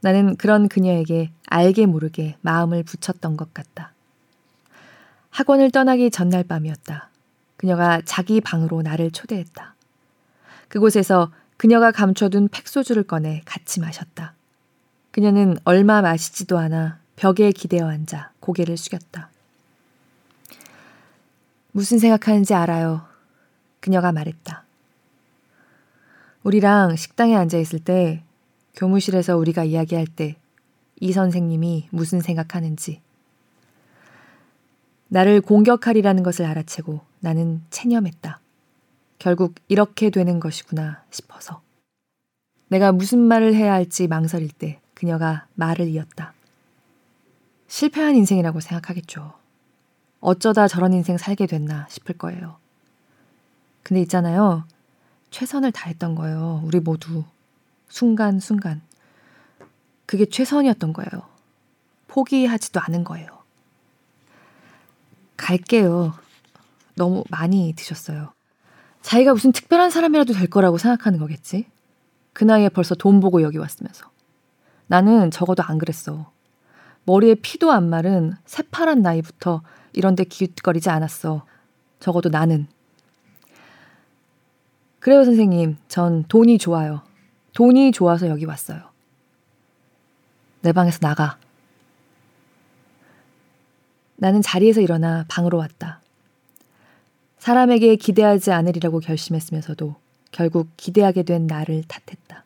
[0.00, 3.94] 나는 그런 그녀에게 알게 모르게 마음을 붙였던 것 같다.
[5.30, 7.10] 학원을 떠나기 전날 밤이었다.
[7.56, 9.74] 그녀가 자기 방으로 나를 초대했다.
[10.68, 14.34] 그곳에서 그녀가 감춰둔 팩소주를 꺼내 같이 마셨다.
[15.10, 19.30] 그녀는 얼마 마시지도 않아 벽에 기대어 앉아 고개를 숙였다.
[21.72, 23.06] 무슨 생각하는지 알아요.
[23.80, 24.64] 그녀가 말했다.
[26.42, 28.22] 우리랑 식당에 앉아 있을 때
[28.74, 30.40] 교무실에서 우리가 이야기할 때
[31.00, 33.00] 이 선생님이 무슨 생각하는지
[35.08, 38.40] 나를 공격하리라는 것을 알아채고 나는 체념했다.
[39.18, 41.62] 결국 이렇게 되는 것이구나 싶어서.
[42.68, 46.32] 내가 무슨 말을 해야 할지 망설일 때 그녀가 말을 이었다.
[47.66, 49.34] 실패한 인생이라고 생각하겠죠.
[50.20, 52.56] 어쩌다 저런 인생 살게 됐나 싶을 거예요.
[53.82, 54.64] 근데 있잖아요.
[55.30, 56.62] 최선을 다했던 거예요.
[56.64, 57.24] 우리 모두.
[57.88, 58.82] 순간순간.
[60.06, 61.22] 그게 최선이었던 거예요.
[62.08, 63.28] 포기하지도 않은 거예요.
[65.36, 66.14] 갈게요.
[66.94, 68.32] 너무 많이 드셨어요.
[69.02, 71.66] 자기가 무슨 특별한 사람이라도 될 거라고 생각하는 거겠지?
[72.32, 74.10] 그 나이에 벌써 돈 보고 여기 왔으면서.
[74.86, 76.30] 나는 적어도 안 그랬어.
[77.04, 81.44] 머리에 피도 안 마른 새파란 나이부터 이런데 기웃거리지 않았어.
[81.98, 82.66] 적어도 나는.
[84.98, 85.78] 그래요, 선생님.
[85.88, 87.02] 전 돈이 좋아요.
[87.54, 88.90] 돈이 좋아서 여기 왔어요.
[90.62, 91.38] 내 방에서 나가.
[94.16, 96.00] 나는 자리에서 일어나 방으로 왔다.
[97.38, 99.94] 사람에게 기대하지 않으리라고 결심했으면서도
[100.30, 102.44] 결국 기대하게 된 나를 탓했다.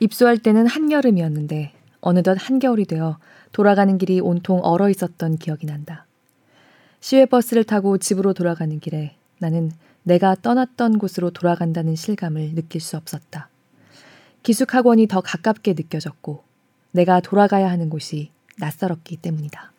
[0.00, 1.72] 입소할 때는 한여름이었는데
[2.02, 3.18] 어느덧 한겨울이 되어
[3.52, 6.03] 돌아가는 길이 온통 얼어 있었던 기억이 난다.
[7.04, 9.70] 시외버스를 타고 집으로 돌아가는 길에 나는
[10.04, 13.50] 내가 떠났던 곳으로 돌아간다는 실감을 느낄 수 없었다.
[14.42, 16.42] 기숙학원이 더 가깝게 느껴졌고
[16.92, 19.70] 내가 돌아가야 하는 곳이 낯설었기 때문이다.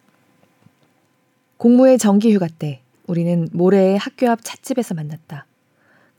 [1.57, 5.47] 공무의 정기 휴가 때 우리는 모레의 학교 앞 찻집에서 만났다.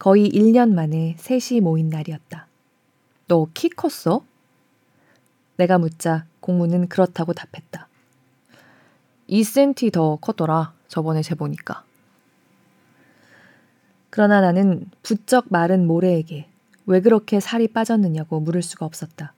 [0.01, 2.49] 거의 1년 만에 셋이 모인 날이었다.
[3.29, 4.25] 너 키 컸어?
[5.57, 7.87] 내가 묻자 공무는 그렇다고 답했다.
[9.31, 10.76] 2cm 더 컸더라.
[10.88, 11.85] 저번에 재보니까.
[14.11, 16.49] 그러나 나는 부쩍 마른 모래에게
[16.87, 19.35] 왜 그렇게 살이 빠졌느냐고 물을 수가 없었다.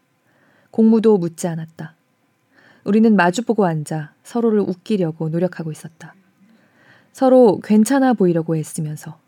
[0.71, 1.95] 공무도 묻지 않았다.
[2.85, 6.15] 우리는 마주보고 앉아 서로를 웃기려고 노력하고 있었다.
[7.13, 9.19] 서로 괜찮아 보이려고 애쓰면서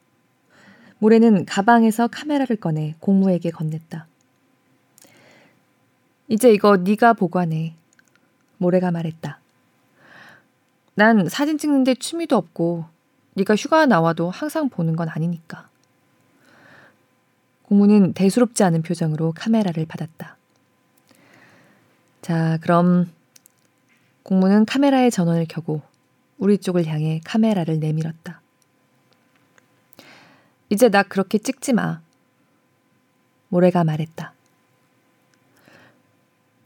[0.98, 4.04] 모래는 가방에서 카메라를 꺼내 공무에게 건넸다.
[6.28, 7.74] 이제 이거 네가 보관해.
[8.58, 9.39] 모래가 말했다.
[10.94, 12.84] 난 사진 찍는데 취미도 없고
[13.34, 15.68] 네가 휴가 나와도 항상 보는 건 아니니까.
[17.62, 20.36] 공무는 대수롭지 않은 표정으로 카메라를 받았다.
[22.20, 23.10] 자, 그럼
[24.24, 25.80] 공무는 카메라의 전원을 켜고
[26.38, 28.40] 우리 쪽을 향해 카메라를 내밀었다.
[30.68, 32.00] 이제 나 그렇게 찍지 마.
[33.48, 34.32] 모래가 말했다.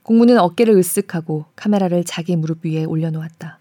[0.02, 3.58] 공무는 어깨를 으쓱하고 카메라를 자기 무릎 위에 올려놓았다.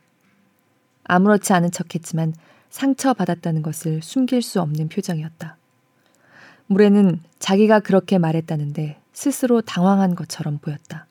[1.03, 2.33] 아무렇지 않은 척했지만
[2.69, 5.57] 상처받았다는 것을 숨길 수 없는 표정이었다.
[6.67, 11.07] 모래는 자기가 그렇게 말했다는데 스스로 당황한 것처럼 보였다.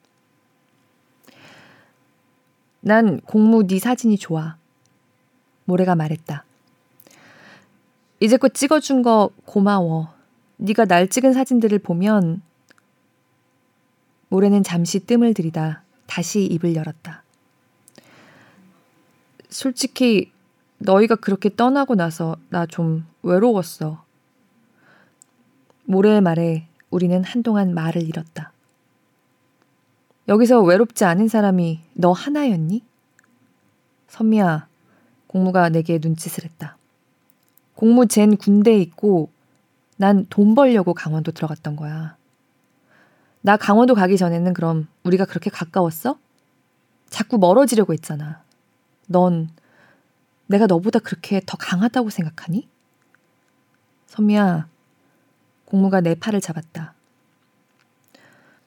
[2.81, 4.57] 난 공무 네 사진이 좋아.
[5.65, 6.45] 모래가 말했다.
[8.19, 10.13] 이제껏 찍어준 거 고마워.
[10.57, 12.43] 네가 날 찍은 사진들을 보면
[14.29, 17.22] 모래는 잠시 뜸을 들이다 다시 입을 열었다.
[19.53, 20.33] 솔직히
[20.79, 24.03] 너희가 그렇게 떠나고 나서 나 좀 외로웠어.
[25.85, 28.53] 모래의 말에 우리는 한동안 말을 잃었다.
[30.29, 32.83] 여기서 외롭지 않은 사람이 너 하나였니?
[34.09, 34.67] 선미야,
[35.27, 36.77] 공무가 내게 눈짓을 했다.
[37.75, 39.31] 공무 쟨 군대에 있고
[39.97, 42.17] 난 돈 벌려고 강원도 들어갔던 거야.
[43.43, 46.19] 나 강원도 가기 전에는 그럼 우리가 그렇게 가까웠어?
[47.11, 48.42] 자꾸 멀어지려고 했잖아.
[49.09, 49.51] 넌
[50.47, 52.69] 내가 너보다 그렇게 더 강하다고 생각하니?
[54.07, 54.69] 선미야,
[55.65, 56.95] 공무가 내 팔을 잡았다.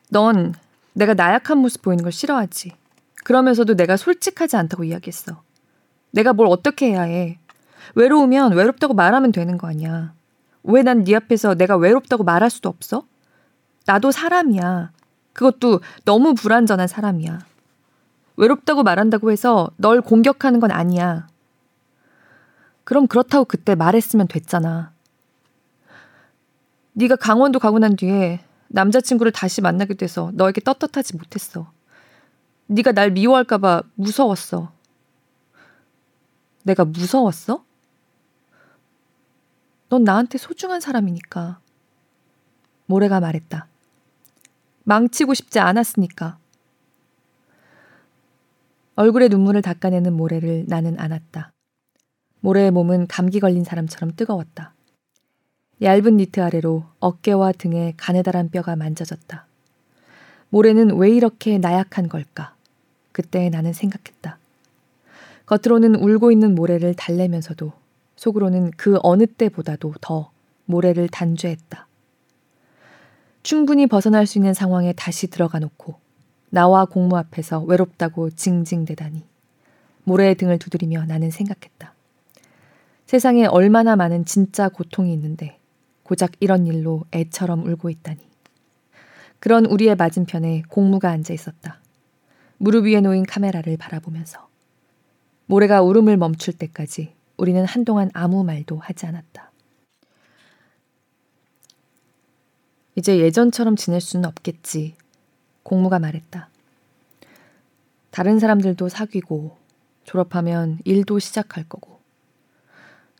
[0.10, 0.54] 넌
[0.94, 2.72] 내가 나약한 모습 보이는 걸 싫어하지.
[3.24, 5.42] 그러면서도 내가 솔직하지 않다고 이야기했어.
[6.12, 7.40] 내가 뭘 어떻게 해야 해.
[7.96, 10.14] 외로우면 외롭다고 말하면 되는 거 아니야.
[10.64, 13.06] 왜 난 네 앞에서 내가 외롭다고 말할 수도 없어?
[13.86, 14.92] 나도 사람이야.
[15.34, 17.40] 그것도 너무 불완전한 사람이야.
[18.38, 21.28] 외롭다고 말한다고 해서 널 공격하는 건 아니야.
[22.84, 24.94] 그럼 그렇다고 그때 말했으면 됐잖아.
[26.94, 31.72] 네가 강원도 가고 난 뒤에 남자친구를 다시 만나게 돼서 너에게 떳떳하지 못했어.
[32.68, 34.72] 네가 날 미워할까 봐 무서웠어.
[36.64, 37.64] 내가 무서웠어?
[39.90, 41.60] 넌 나한테 소중한 사람이니까.
[42.88, 43.68] 모래가 말했다.
[44.84, 46.38] 망치고 싶지 않았으니까.
[48.98, 51.52] 얼굴에 눈물을 닦아내는 모래를 나는 안았다.
[52.40, 54.74] 모래의 몸은 감기 걸린 사람처럼 뜨거웠다.
[55.82, 59.46] 얇은 니트 아래로 어깨와 등에 가느다란 뼈가 만져졌다.
[60.48, 62.56] 모래는 왜 이렇게 나약한 걸까?
[63.12, 64.38] 그때 나는 생각했다.
[65.46, 67.74] 겉으로는 울고 있는 모래를 달래면서도
[68.16, 70.32] 속으로는 그 어느 때보다도 더
[70.66, 71.88] 모래를 단죄했다.
[73.44, 76.05] 충분히 벗어날 수 있는 상황에 다시 들어가 놓고
[76.56, 79.26] 나와 공무 앞에서 외롭다고 징징대다니.
[80.06, 81.94] 모래의 등을 두드리며 나는 생각했다.
[83.06, 85.60] 세상에 얼마나 많은 진짜 고통이 있는데
[86.04, 88.22] 고작 이런 일로 애처럼 울고 있다니.
[89.42, 91.82] 그런 우리의 맞은편에 공무가 앉아 있었다.
[92.58, 94.48] 무릎 위에 놓인 카메라를 바라보면서.
[95.48, 99.52] 모래가 울음을 멈출 때까지 우리는 한동안 아무 말도 하지 않았다.
[102.96, 104.96] 이제 예전처럼 지낼 수는 없겠지.
[105.66, 106.48] 공무가 말했다.
[108.12, 109.58] 다른 사람들도 사귀고
[110.04, 112.00] 졸업하면 일도 시작할 거고.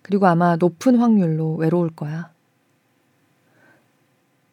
[0.04, 2.32] 그리고 아마 높은 확률로 외로울 거야.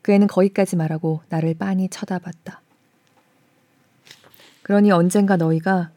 [0.01, 2.63] 그 애는 거기까지 말하고 나를 빤히 쳐다봤다.
[4.63, 5.91] 그러니 언젠가 너희가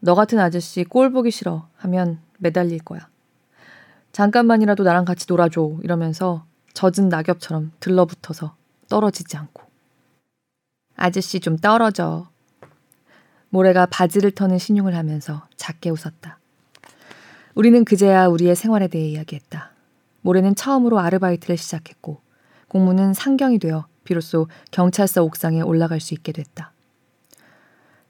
[0.00, 3.08] 너 같은 아저씨 꼴 보기 싫어 하면 매달릴 거야.
[4.10, 6.44] 잠깐만이라도 나랑 같이 놀아줘 이러면서
[6.74, 8.56] 젖은 낙엽처럼 들러붙어서
[8.88, 9.71] 떨어지지 않고.
[10.96, 12.28] 아저씨 좀 떨어져.
[13.50, 16.38] 모래가 바지를 터는 신용을 하면서 작게 웃었다.
[17.54, 19.72] 우리는 그제야 우리의 생활에 대해 이야기했다.
[20.22, 22.20] 모래는 처음으로 아르바이트를 시작했고
[22.68, 26.72] 공무는 상경이 되어 비로소 경찰서 옥상에 올라갈 수 있게 됐다.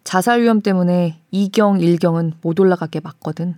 [0.04, 3.56] 자살 위험 때문에 2경, 1경은 못 올라가게 막거든.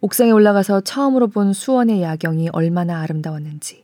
[0.00, 3.81] 옥상에 올라가서 처음으로 본 수원의 야경이 얼마나 아름다웠는지.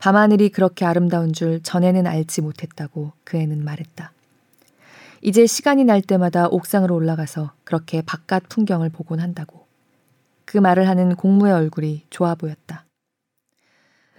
[0.00, 4.12] 밤하늘이 그렇게 아름다운 줄 전에는 알지 못했다고 그 애는 말했다.
[5.20, 9.66] 이제 시간이 날 때마다 옥상으로 올라가서 그렇게 바깥 풍경을 보곤 한다고.
[10.46, 12.86] 그 말을 하는 공무의 얼굴이 좋아 보였다.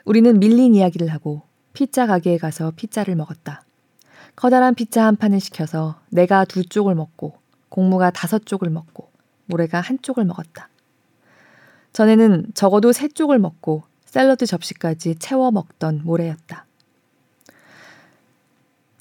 [0.06, 1.42] 우리는 밀린 이야기를 하고
[1.74, 3.64] 피자 가게에 가서 피자를 먹었다.
[4.36, 7.34] 커다란 피자 한 판을 시켜서 내가 두 쪽을 먹고
[7.70, 9.10] 공무가 다섯 쪽을 먹고
[9.46, 10.70] 모래가 한 쪽을 먹었다.
[11.94, 16.66] 전에는 적어도 세 쪽을 먹고 샐러드 접시까지 채워 먹던 모래였다.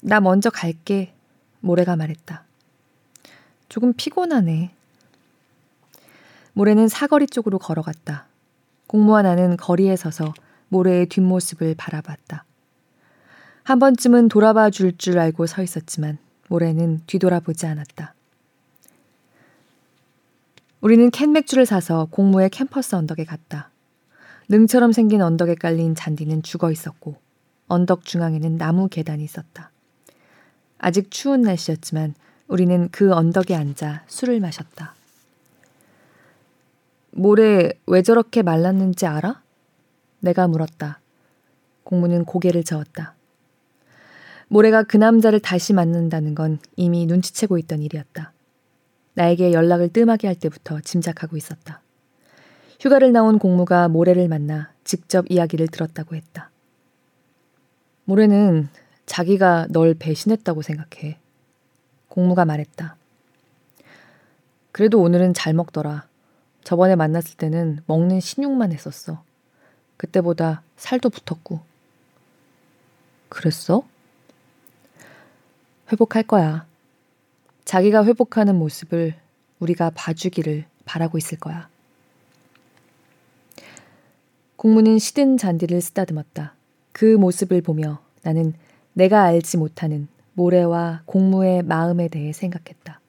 [0.01, 1.13] 나 먼저 갈게.
[1.59, 2.45] 모래가 말했다.
[3.67, 4.71] 조금 피곤하네.
[6.53, 8.25] 모래는 사거리 쪽으로 걸어갔다.
[8.87, 10.33] 공무원 나는 거리에 서서
[10.69, 12.45] 모래의 뒷모습을 바라봤다.
[13.63, 18.13] 한 번쯤은 돌아봐 줄줄 알고 서 있었지만 모래는 뒤돌아보지 않았다.
[20.79, 23.70] 우리는 캔 맥주를 사서 공무의 캠퍼스 언덕에 갔다.
[24.49, 27.15] 능처럼 생긴 언덕에 깔린 잔디는 죽어 있었고
[27.67, 29.71] 언덕 중앙에는 나무 계단이 있었다.
[30.77, 32.15] 아직 추운 날씨였지만
[32.47, 34.95] 우리는 그 언덕에 앉아 술을 마셨다.
[37.11, 39.41] 모래 왜 저렇게 말랐는지 알아?
[40.19, 40.99] 내가 물었다.
[41.83, 43.15] 공무는 고개를 저었다.
[44.47, 48.33] 모래가 그 남자를 다시 만난다는 건 이미 눈치채고 있던 일이었다.
[49.13, 51.81] 나에게 연락을 뜸하게 할 때부터 짐작하고 있었다.
[52.81, 56.49] 휴가를 나온 공무가 모래를 만나 직접 이야기를 들었다고 했다.
[58.05, 58.69] 모래는
[59.05, 61.19] 자기가 널 배신했다고 생각해.
[62.09, 62.95] 공무가 말했다.
[64.71, 66.07] 그래도 오늘은 잘 먹더라.
[66.63, 69.23] 저번에 만났을 때는 먹는 신용만 했었어.
[69.97, 71.59] 그때보다 살도 붙었고.
[73.29, 73.83] 그랬어?
[75.91, 76.65] 회복할 거야.
[77.63, 79.13] 자기가 회복하는 모습을
[79.59, 81.69] 우리가 봐주기를 바라고 있을 거야.
[84.61, 86.53] 공무는 시든 잔디를 쓰다듬었다.
[86.91, 88.53] 그 모습을 보며 나는
[88.93, 93.01] 내가 알지 못하는 모래와 공무의 마음에 대해 생각했다.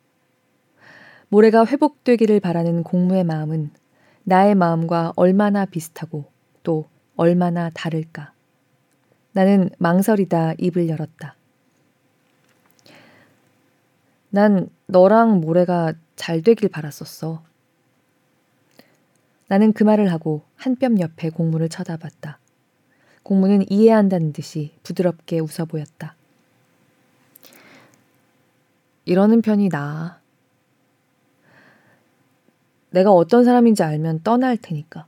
[1.28, 3.70] 모래가 회복되기를 바라는 공무의 마음은
[4.24, 6.24] 나의 마음과 얼마나 비슷하고
[6.62, 6.86] 또
[7.16, 8.32] 얼마나 다를까.
[9.32, 11.36] 나는 망설이다 입을 열었다.
[14.30, 17.42] 난 너랑 모래가 잘 되길 바랐었어.
[19.52, 22.38] 나는 그 말을 하고 한 뼘 옆에 공무를 쳐다봤다.
[23.22, 26.16] 공무는 이해한다는 듯이 부드럽게 웃어 보였다.
[29.04, 30.18] 이러는 편이 나아.
[32.92, 35.04] 내가 어떤 사람인지 알면 떠날 테니까.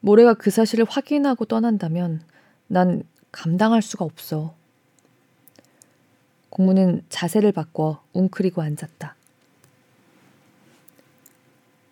[0.00, 2.20] 모래가 그 사실을 확인하고 떠난다면
[2.66, 4.54] 난 감당할 수가 없어.
[6.50, 9.16] 공무는 자세를 바꿔 웅크리고 앉았다.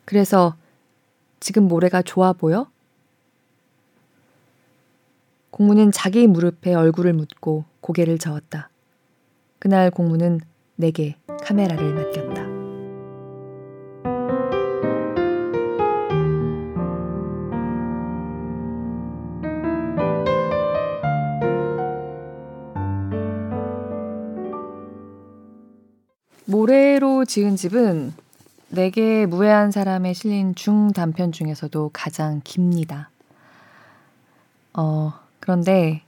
[0.05, 0.57] 그래서
[1.43, 2.69] 지금 모래가 좋아 보여?
[5.51, 8.71] 공무는 자기 무릎에 얼굴을 묻고 고개를 저었다.
[9.59, 10.41] 그날 공무는
[10.77, 12.47] 내게 카메라를 맡겼다.
[26.45, 28.13] 모래로 지은 집은
[28.73, 33.11] 내게 무해한 사람에 실린 중단편 중에서도 가장 깁니다.
[34.73, 36.03] 어, 그런데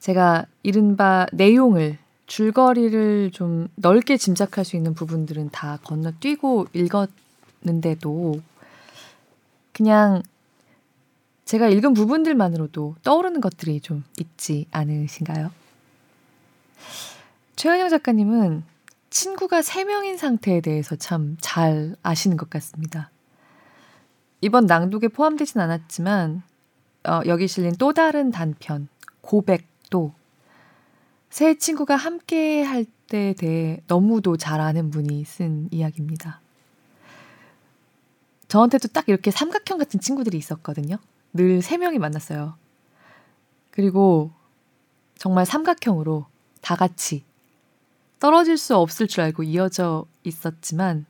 [0.00, 1.96] 제가 이른바 내용을
[2.26, 8.40] 줄거리를 좀 넓게 짐작할 수 있는 부분들은 다 건너뛰고 읽었는데도
[9.72, 10.20] 그냥
[11.44, 15.52] 제가 읽은 부분들만으로도 떠오르는 것들이 좀 있지 않으신가요?
[17.54, 18.64] 최은영 작가님은
[19.10, 23.10] 친구가 3명인 상태에 대해서 참 잘 아시는 것 같습니다.
[24.40, 26.42] 이번 낭독에 포함되진 않았지만
[27.04, 28.88] 어, 여기 실린 또 다른 단편
[29.20, 30.12] 고백도
[31.30, 36.40] 새 친구가 함께 할 때에 대해 너무도 잘 아는 분이 쓴 이야기입니다.
[38.48, 40.98] 저한테도 딱 이렇게 삼각형 같은 친구들이 있었거든요.
[41.34, 42.56] 늘 세 명이 만났어요.
[43.70, 44.32] 그리고
[45.16, 46.26] 정말 삼각형으로
[46.60, 47.24] 다 같이
[48.20, 51.06] 떨어질 수 없을 줄 알고 이어져 있었지만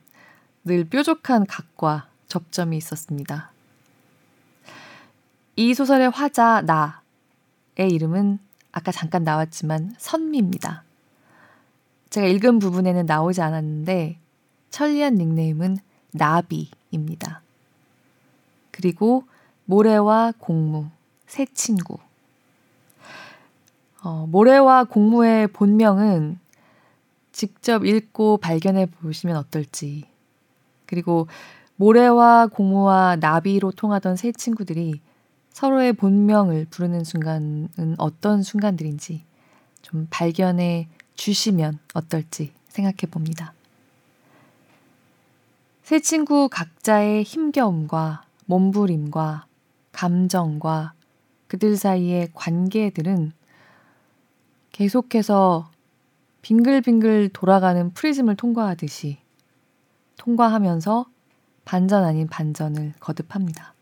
[0.63, 3.51] 늘 뾰족한 각과 접점이 있었습니다.
[5.55, 8.39] 이 소설의 화자 나의 이름은
[8.71, 10.83] 아까 잠깐 나왔지만 선미입니다.
[12.09, 14.19] 제가 읽은 부분에는 나오지 않았는데
[14.69, 15.77] 천리안 닉네임은
[16.11, 17.41] 나비입니다.
[18.71, 19.23] 그리고
[19.65, 20.87] 모래와 공무,
[21.27, 21.97] 새 친구.
[24.01, 26.39] 어, 모래와 공무의 본명은
[27.39, 30.03] 직접 읽고 발견해 보시면 어떨지.
[30.85, 31.29] 그리고
[31.77, 34.99] 모래와 공무와 나비로 통하던 새 친구들이
[35.53, 39.23] 서로의 본명을 부르는 순간은 어떤 순간들인지
[39.81, 43.53] 좀 발견해 주시면 어떨지 생각해 봅니다.
[45.83, 49.45] 새 친구 각자의 힘겨움과 몸부림과
[49.93, 50.91] 감정과
[51.47, 53.31] 그들 사이의 관계들은
[54.73, 55.71] 계속해서
[56.41, 59.17] 빙글빙글 돌아가는 프리즘을 통과하듯이
[60.17, 61.05] 통과하면서
[61.65, 63.73] 반전 아닌 반전을 거듭합니다.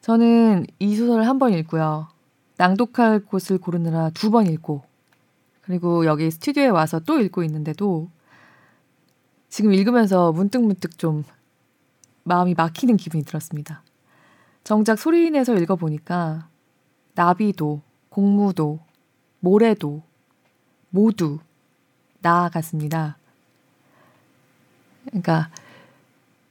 [0.00, 2.08] 저는 이 소설을 한 번 읽고요.
[2.56, 4.82] 낭독할 곳을 고르느라 두 번 읽고,
[5.62, 8.08] 그리고 여기 스튜디오에 와서 또 읽고 있는데도
[9.48, 11.24] 지금 읽으면서 문득문득 좀
[12.24, 13.82] 마음이 막히는 기분이 들었습니다.
[14.64, 16.48] 정작 소리 내서 읽어보니까
[17.14, 18.80] 나비도, 공무도,
[19.40, 20.02] 모래도
[20.90, 21.38] 모두
[22.20, 23.16] 나 같습니다.
[25.06, 25.50] 그러니까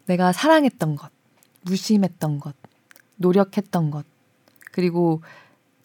[0.05, 1.11] 내가 사랑했던 것,
[1.61, 2.55] 무심했던 것,
[3.17, 4.05] 노력했던 것,
[4.71, 5.21] 그리고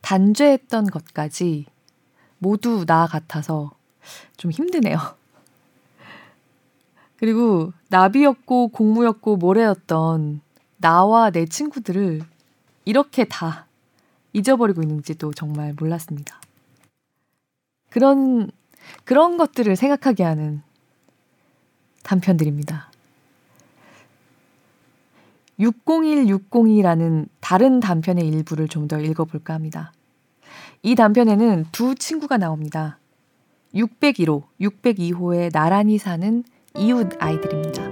[0.00, 1.66] 단죄했던 것까지
[2.38, 3.72] 모두 나 같아서
[4.36, 4.98] 좀 힘드네요.
[7.16, 10.40] 그리고 나비였고 공무였고 모래였던
[10.76, 12.22] 나와 내 친구들을
[12.84, 13.66] 이렇게 다
[14.32, 16.40] 잊어버리고 있는지도 정말 몰랐습니다.
[17.94, 18.50] 그런,
[19.04, 20.62] 그런 것들을 생각하게 하는
[22.02, 22.90] 단편들입니다.
[25.60, 29.92] 601-602라는 다른 단편의 일부를 좀 더 읽어볼까 합니다.
[30.82, 32.98] 이 단편에는 두 친구가 나옵니다.
[33.76, 36.42] 601호, 602호에 나란히 사는
[36.74, 37.83] 이웃 아이들입니다.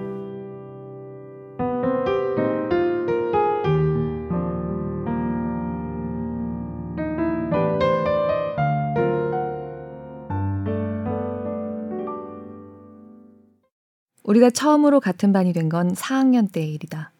[14.33, 17.13] 우리가 처음으로 같은 반이 된 건 4학년 때의 일이다.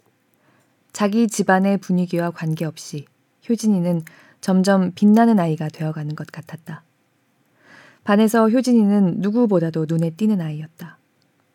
[0.93, 3.07] 자기 집안의 분위기와 관계없이
[3.49, 4.03] 효진이는
[4.41, 6.83] 점점 빛나는 아이가 되어가는 것 같았다.
[8.05, 10.99] 반에서 효진이는 누구보다도 눈에 띄는 아이였다.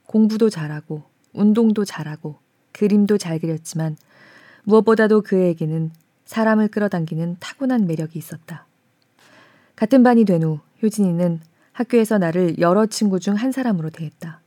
[0.05, 1.03] 공부도 잘하고,
[1.33, 2.37] 운동도 잘하고,
[2.71, 3.97] 그림도 잘 그렸지만
[4.63, 5.91] 무엇보다도 그에게는
[6.25, 8.65] 사람을 끌어당기는 타고난 매력이 있었다.
[9.75, 11.41] 같은 반이 된 후 효진이는
[11.73, 14.41] 학교에서 나를 여러 친구 중 한 사람으로 대했다.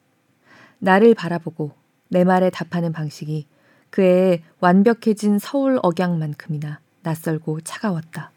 [0.81, 1.72] 나를 바라보고
[2.09, 3.47] 내 말에 답하는 방식이
[3.91, 8.33] 그의 완벽해진 서울 억양만큼이나 낯설고 차가웠다.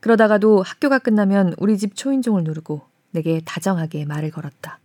[0.00, 4.78] 그러다가도 학교가 끝나면 우리 집 초인종을 누르고 내게 다정하게 말을 걸었다.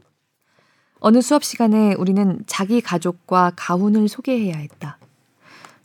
[1.00, 4.98] 어느 수업 시간에 우리는 자기 가족과 가훈을 소개해야 했다.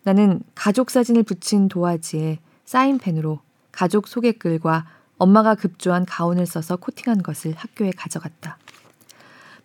[0.03, 3.41] 나는 가족 사진을 붙인 도화지에 사인펜으로
[3.73, 4.87] 가족 소개글과
[5.19, 8.59] 엄마가 급조한 가훈을 써서 코팅한 것을 학교에 가져갔다.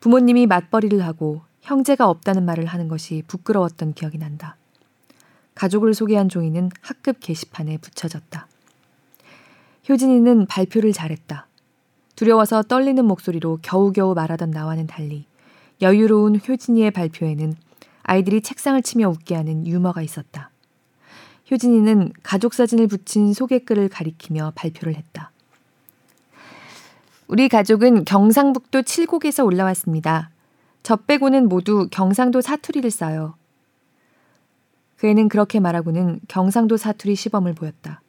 [0.02, 4.58] 부모님이 맞벌이를 하고 형제가 없다는 말을 하는 것이 부끄러웠던 기억이 난다.
[5.54, 8.48] 가족을 소개한 종이는 학급 게시판에 붙여졌다.
[9.88, 11.48] 효진이는 발표를 잘했다.
[12.16, 15.26] 두려워서 떨리는 목소리로 겨우겨우 말하던 나와는 달리
[15.84, 17.54] 여유로운 효진이의 발표에는
[18.02, 20.50] 아이들이 책상을 치며 웃게 하는 유머가 있었다.
[21.52, 25.32] 효진이는 가족 사진을 붙인 소개글을 가리키며 발표를 했다.
[27.32, 30.32] 우리 가족은 경상북도 칠곡에서 올라왔습니다.
[30.84, 33.36] 저 빼고는 모두 경상도 사투리를 써요.
[34.98, 38.02] 그 애는 그렇게 말하고는 경상도 사투리 시범을 보였다.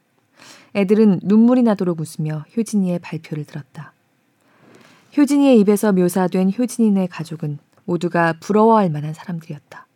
[0.75, 3.93] 애들은 눈물이 나도록 웃으며 효진이의 발표를 들었다.
[5.15, 9.87] 효진이의 입에서 묘사된 효진이네 가족은 모두가 부러워할 만한 사람들이었다.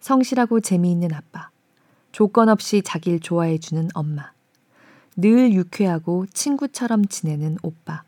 [0.00, 1.50] 성실하고 재미있는 아빠,
[2.10, 4.32] 조건 없이 자기를 좋아해주는 엄마,
[5.14, 8.02] 늘 유쾌하고 친구처럼 지내는 오빠.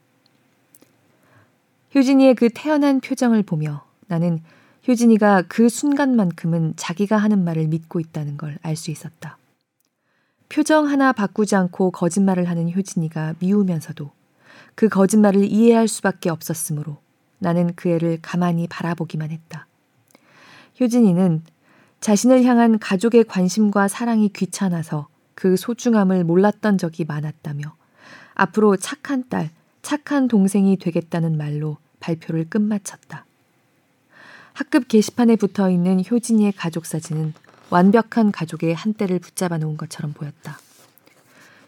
[1.96, 4.40] 효진이의 그 태연한 표정을 보며 나는
[4.86, 9.38] 효진이가 그 순간만큼은 자기가 하는 말을 믿고 있다는 걸 알 수 있었다.
[10.50, 14.10] 표정 하나 바꾸지 않고 거짓말을 하는 효진이가 미우면서도
[14.74, 16.98] 그 거짓말을 이해할 수밖에 없었으므로
[17.38, 19.66] 나는 그 애를 가만히 바라보기만 했다.
[20.78, 21.42] 효진이는
[22.00, 27.74] 자신을 향한 가족의 관심과 사랑이 귀찮아서 그 소중함을 몰랐던 적이 많았다며
[28.34, 29.48] 앞으로 착한 딸,
[29.80, 33.26] 착한 동생이 되겠다는 말로 발표를 끝마쳤다.
[34.52, 37.34] 학급 게시판에 붙어 있는 효진이의 가족 사진은
[37.68, 40.58] 완벽한 가족의 한때를 붙잡아 놓은 것처럼 보였다.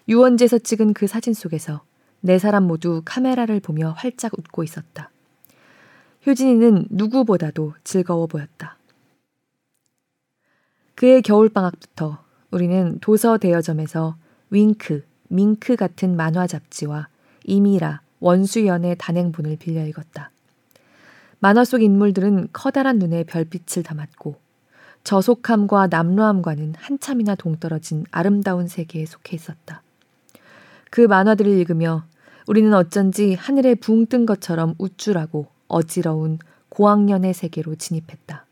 [0.09, 1.83] 유원지에서 찍은 그 사진 속에서
[2.21, 5.11] 네 사람 모두 카메라를 보며 활짝 웃고 있었다.
[6.27, 8.77] 효진이는 누구보다도 즐거워 보였다.
[10.95, 14.17] 그의 겨울방학부터 우리는 도서 대여점에서
[14.51, 17.09] 윙크, 밍크 같은 만화 잡지와
[17.45, 20.31] 이미라, 원수연의 단행본을 빌려 읽었다.
[21.41, 24.37] 만화 속 인물들은 커다란 눈에 별빛을 담았고
[25.05, 29.83] 저속함과 남루함과는 한참이나 동떨어진 아름다운 세계에 속해 있었다.
[30.91, 32.05] 그 만화들을 읽으며
[32.47, 36.39] 우리는 어쩐지 하늘에 붕 뜬 것처럼 우쭐하고 어지러운
[36.71, 38.45] 고학년의 세계로 진입했다.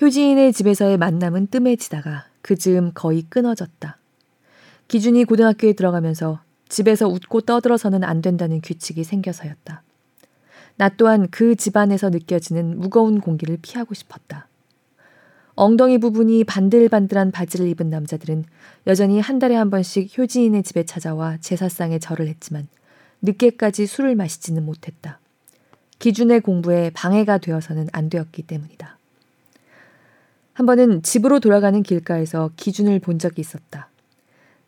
[0.00, 3.98] 효지인의 집에서의 만남은 뜸해지다가 그 즈음 거의 끊어졌다.
[4.88, 6.40] 기준이 고등학교에 들어가면서
[6.70, 9.82] 집에서 웃고 떠들어서는 안 된다는 규칙이 생겨서였다.
[10.76, 14.46] 나 또한 그 집안에서 느껴지는 무거운 공기를 피하고 싶었다.
[15.54, 18.46] 엉덩이 부분이 반들반들한 바지를 입은 남자들은
[18.86, 22.66] 여전히 한 달에 한 번씩 효지인의 집에 찾아와 제사상에 절을 했지만
[23.20, 25.18] 늦게까지 술을 마시지는 못했다.
[25.98, 28.96] 기준의 공부에 방해가 되어서는 안 되었기 때문이다.
[30.54, 33.89] 한 번은 집으로 돌아가는 길가에서 기준을 본 적이 있었다.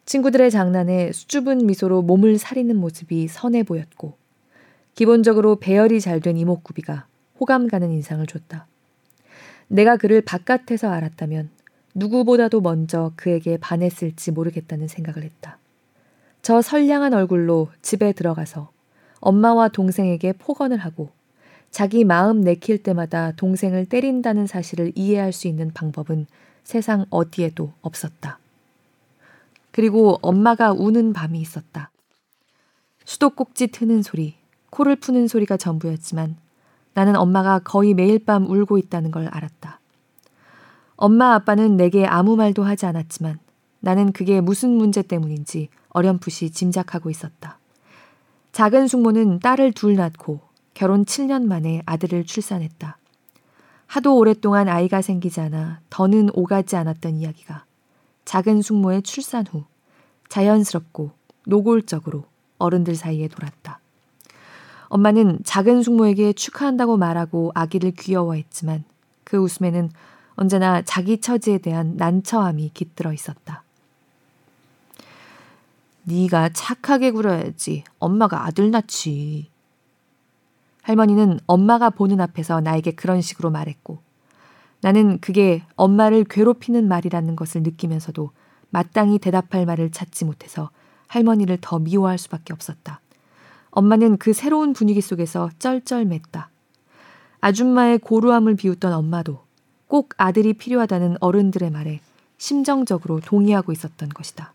[0.05, 4.17] 친구들의 장난에 수줍은 미소로 몸을 사리는 모습이 선해 보였고,
[4.95, 7.07] 기본적으로 배열이 잘 된 이목구비가
[7.41, 8.67] 호감 가는 인상을 줬다.
[9.69, 11.51] 내가 그를 바깥에서 알았다면
[11.95, 15.59] 누구보다도 먼저 그에게 반했을지 모르겠다는 생각을 했다.
[16.43, 18.71] 저 선량한 얼굴로 집에 들어가서
[19.21, 21.11] 엄마와 동생에게 폭언을 하고
[21.71, 26.27] 자기 마음 내킬 때마다 동생을 때린다는 사실을 이해할 수 있는 방법은
[26.65, 28.39] 세상 어디에도 없었다.
[29.73, 31.91] 그리고 엄마가 우는 밤이 있었다.
[33.05, 34.37] 수도꼭지 트는 소리,
[34.71, 36.37] 코를 푸는 소리가 전부였지만
[36.95, 39.81] 나는 엄마가 거의 매일 밤 울고 있다는 걸 알았다.
[40.97, 43.39] 엄마 아빠는 내게 아무 말도 하지 않았지만
[43.81, 47.59] 나는 그게 무슨 문제 때문인지 어렴풋이 짐작하고 있었다.
[48.53, 50.41] 작은 숙모는 딸을 둘 낳고
[50.75, 52.99] 결혼 7년 만에 아들을 출산했다.
[53.87, 57.65] 하도 오랫동안 아이가 생기지 않아 더는 오가지 않았던 이야기가
[58.25, 59.65] 작은 숙모의 출산 후
[60.29, 61.11] 자연스럽고
[61.47, 62.25] 노골적으로
[62.59, 63.81] 어른들 사이에 돌았다.
[64.89, 68.85] 엄마는 작은 숙모에게 축하한다고 말하고 아기를 귀여워했지만
[69.25, 69.91] 그 웃음에는
[70.35, 73.63] 언제나 자기 처지에 대한 난처함이 깃들어 있었다.
[76.05, 79.51] 네가 착하게 굴어야지 엄마가 아들 낳지.
[80.83, 83.99] 할머니는 엄마가 보는 앞에서 나에게 그런 식으로 말했고
[84.83, 88.31] 나는 그게 엄마를 괴롭히는 말이라는 것을 느끼면서도
[88.71, 90.71] 마땅히 대답할 말을 찾지 못해서
[91.07, 93.01] 할머니를 더 미워할 수밖에 없었다.
[93.71, 96.47] 엄마는 그 새로운 분위기 속에서 쩔쩔맸다.
[97.41, 99.45] 아줌마의 고루함을 비웃던 엄마도
[99.87, 102.01] 꼭 아들이 필요하다는 어른들의 말에
[102.39, 104.53] 심정적으로 동의하고 있었던 것이다.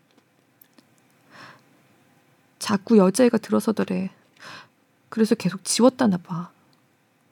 [2.58, 4.10] 자꾸 여자애가 들어서더래.
[5.08, 6.50] 그래서 계속 지웠다나 봐.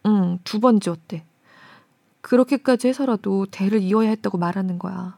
[0.06, 1.24] 응, 두 번 지웠대.
[2.26, 5.16] 그렇게까지 해서라도 대를 이어야 했다고 말하는 거야.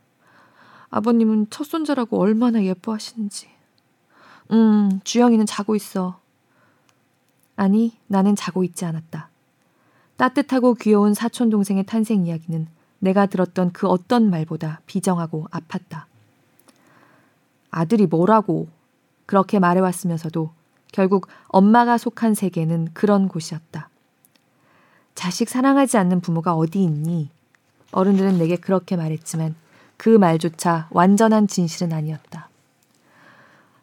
[0.90, 3.48] 아버님은 첫 손자라고 얼마나 예뻐하시는지.
[4.50, 6.20] 음, 주영이는 자고 있어.
[7.56, 9.30] 아니, 나는 자고 있지 않았다.
[10.18, 16.04] 따뜻하고 귀여운 사촌 동생의 탄생 이야기는 내가 들었던 그 어떤 말보다 비정하고 아팠다.
[17.70, 18.68] 아들이 뭐라고
[19.24, 20.50] 그렇게 말해왔으면서도
[20.92, 23.88] 결국 엄마가 속한 세계는 그런 곳이었다.
[25.18, 27.28] 자식 사랑하지 않는 부모가 어디 있니?
[27.90, 29.56] 어른들은 내게 그렇게 말했지만
[29.96, 32.48] 그 말조차 완전한 진실은 아니었다.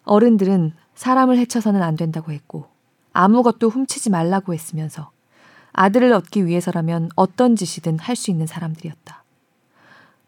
[0.05, 2.69] 어른들은 사람을 해쳐서는 안 된다고 했고
[3.11, 5.11] 아무것도 훔치지 말라고 했으면서
[5.73, 9.21] 아들을 얻기 위해서라면 어떤 짓이든 할 수 있는 사람들이었다.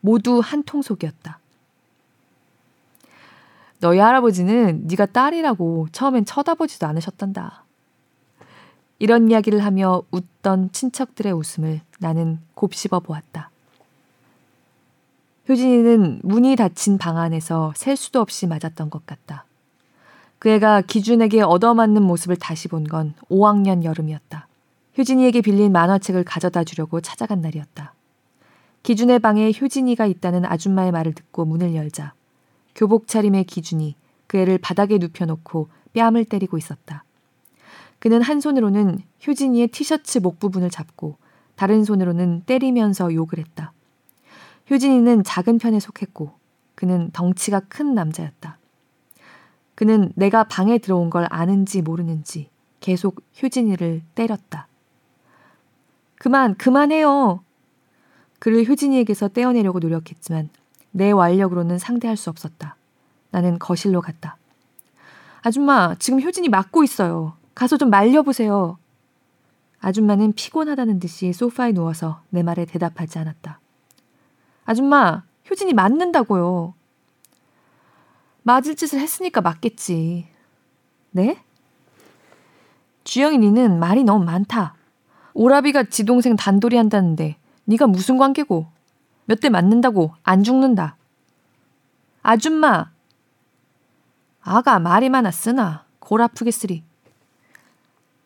[0.01, 1.39] 모두 한 통속이었다.
[3.79, 7.63] 너희 할아버지는 네가 딸이라고 처음엔 쳐다보지도 않으셨단다.
[8.99, 13.51] 이런 이야기를 하며 웃던 친척들의 웃음을 나는 곱씹어 보았다.
[15.49, 19.45] 효진이는 문이 닫힌 방 안에서 셀 수도 없이 맞았던 것 같다.
[20.39, 24.47] 그 애가 기준에게 얻어맞는 모습을 다시 본 건 5학년 여름이었다.
[24.97, 27.93] 효진이에게 빌린 만화책을 가져다 주려고 찾아간 날이었다.
[28.83, 32.13] 기준의 방에 효진이가 있다는 아줌마의 말을 듣고 문을 열자
[32.75, 33.95] 교복 차림의 기준이
[34.27, 37.03] 그 애를 바닥에 눕혀놓고 뺨을 때리고 있었다.
[37.99, 41.17] 그는 한 손으로는 효진이의 티셔츠 목 부분을 잡고
[41.55, 43.73] 다른 손으로는 때리면서 욕을 했다.
[44.69, 46.31] 효진이는 작은 편에 속했고
[46.75, 48.57] 그는 덩치가 큰 남자였다.
[49.75, 54.67] 그는 내가 방에 들어온 걸 아는지 모르는지 계속 효진이를 때렸다.
[56.19, 57.41] 그만, 그만해요.
[58.39, 60.49] 그를 효진이에게서 떼어내려고 노력했지만
[60.91, 62.75] 내 완력으로는 상대할 수 없었다.
[63.31, 64.37] 나는 거실로 갔다.
[65.41, 67.35] 아줌마, 지금 효진이 맞고 있어요.
[67.57, 68.77] 가서 좀 말려보세요.
[69.79, 73.59] 아줌마는 피곤하다는 듯이 소파에 누워서 내 말에 대답하지 않았다.
[74.65, 76.75] 아줌마, 효진이 맞는다고요.
[78.43, 80.27] 맞을 짓을 했으니까 맞겠지.
[81.09, 81.43] 네?
[83.05, 84.75] 주영이 니는 말이 너무 많다.
[85.33, 88.67] 오라비가 지 동생 단돌이 한다는데 네가 무슨 관계고?
[89.25, 90.95] 몇 대 맞는다고 안 죽는다.
[92.21, 92.91] 아줌마.
[94.41, 96.83] 아가 말이 많아 쓰나 골 아프겠으리.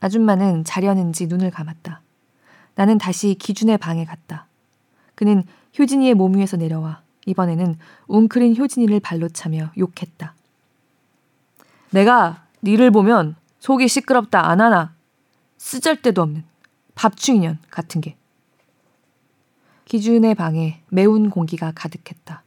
[0.01, 2.01] 아줌마는 자려는지 눈을 감았다.
[2.75, 4.47] 나는 다시 기준의 방에 갔다.
[5.15, 5.43] 그는
[5.77, 7.77] 효진이의 몸 위에서 내려와 이번에는
[8.07, 10.33] 웅크린 효진이를 발로 차며 욕했다.
[11.91, 14.93] 내가 니를 보면 속이 시끄럽다 안 하나
[15.57, 16.43] 쓰잘데도 없는
[16.95, 18.17] 밥충이년 같은 게.
[19.85, 22.43] 기준의 방에 매운 공기가 가득했다.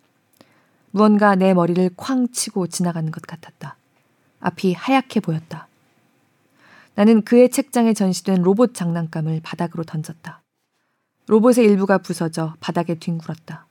[0.91, 3.77] 무언가 내 머리를 쾅 치고 지나가는 것 같았다.
[4.41, 5.69] 앞이 하얗게 보였다.
[6.95, 10.43] 나는 그의 책장에 전시된 로봇 장난감을 바닥으로 던졌다.
[11.27, 13.67] 로봇의 일부가 부서져 바닥에 뒹굴었다.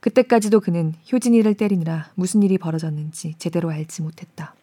[0.00, 4.54] 그때까지도 그는 효진이를 때리느라 무슨 일이 벌어졌는지 제대로 알지 못했다.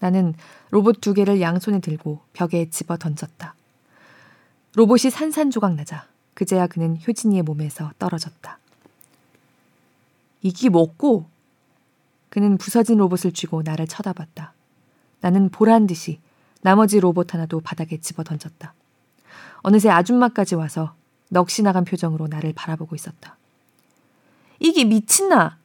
[0.00, 0.34] 나는
[0.70, 3.54] 로봇 두 개를 양손에 들고 벽에 집어 던졌다.
[4.74, 8.58] 로봇이 산산조각 나자 그제야 그는 효진이의 몸에서 떨어졌다.
[10.40, 11.26] 이기 먹고
[12.30, 14.54] 그는 부서진 로봇을 쥐고 나를 쳐다봤다.
[15.20, 16.20] 나는 보란 듯이
[16.62, 18.72] 나머지 로봇 하나도 바닥에 집어 던졌다.
[19.62, 20.94] 어느새 아줌마까지 와서
[21.30, 23.36] 넋이 나간 표정으로 나를 바라보고 있었다.
[24.60, 25.58] 이게 미친나!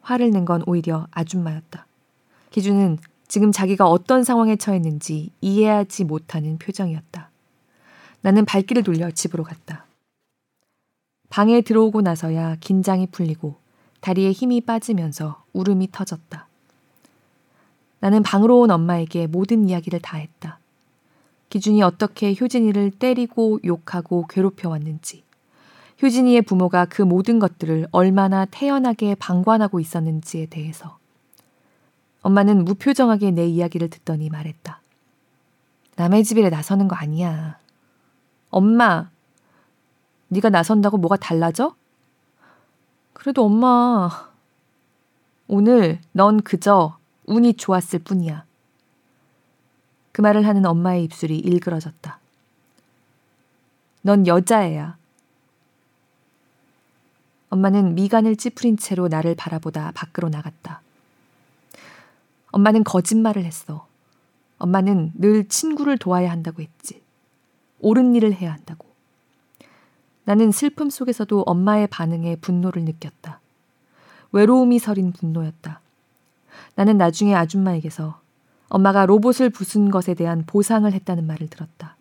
[0.00, 1.86] 화를 낸 건 오히려 아줌마였다.
[2.50, 2.98] 기준은
[3.28, 7.30] 지금 자기가 어떤 상황에 처했는지 이해하지 못하는 표정이었다.
[8.22, 9.84] 나는 발길을 돌려 집으로 갔다.
[11.28, 13.56] 방에 들어오고 나서야 긴장이 풀리고
[14.00, 16.47] 다리에 힘이 빠지면서 울음이 터졌다.
[18.00, 20.58] 나는 방으로 온 엄마에게 모든 이야기를 다 했다.
[21.50, 25.24] 기준이 어떻게 효진이를 때리고 욕하고 괴롭혀 왔는지,
[26.02, 30.98] 효진이의 부모가 그 모든 것들을 얼마나 태연하게 방관하고 있었는지에 대해서.
[32.22, 34.80] 엄마는 무표정하게 내 이야기를 듣더니 말했다.
[35.96, 37.58] 남의 집일에 나서는 거 아니야.
[38.50, 39.10] 엄마,
[40.28, 41.74] 네가 나선다고 뭐가 달라져?
[43.12, 44.30] 그래도 엄마,
[45.48, 46.97] 오늘 넌 그저
[47.28, 48.44] 운이 좋았을 뿐이야.
[50.12, 52.18] 그 말을 하는 엄마의 입술이 일그러졌다.
[54.02, 54.96] 넌 여자애야.
[57.50, 60.80] 엄마는 미간을 찌푸린 채로 나를 바라보다 밖으로 나갔다.
[62.50, 63.86] 엄마는 거짓말을 했어.
[64.58, 67.02] 엄마는 늘 친구를 도와야 한다고 했지.
[67.80, 68.88] 옳은 일을 해야 한다고.
[70.24, 73.40] 나는 슬픔 속에서도 엄마의 반응에 분노를 느꼈다.
[74.32, 75.80] 외로움이 서린 분노였다.
[76.78, 78.20] 나는 나중에 아줌마에게서
[78.68, 81.96] 엄마가 로봇을 부순 것에 대한 보상을 했다는 말을 들었다.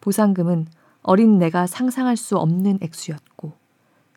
[0.00, 0.68] 보상금은
[1.02, 3.52] 어린 내가 상상할 수 없는 액수였고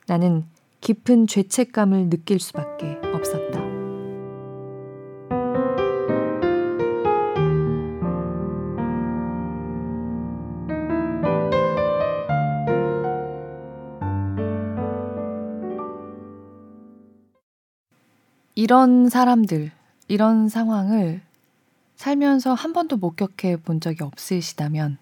[0.05, 0.45] 나는
[0.81, 3.76] 깊은 죄책감을 느낄 수밖에 없었다.
[18.59, 19.69] 이런 사람들,
[20.07, 21.21] 이런 상황을
[21.95, 24.97] 살면서 한 번도 목격해 본 적이 없으시다면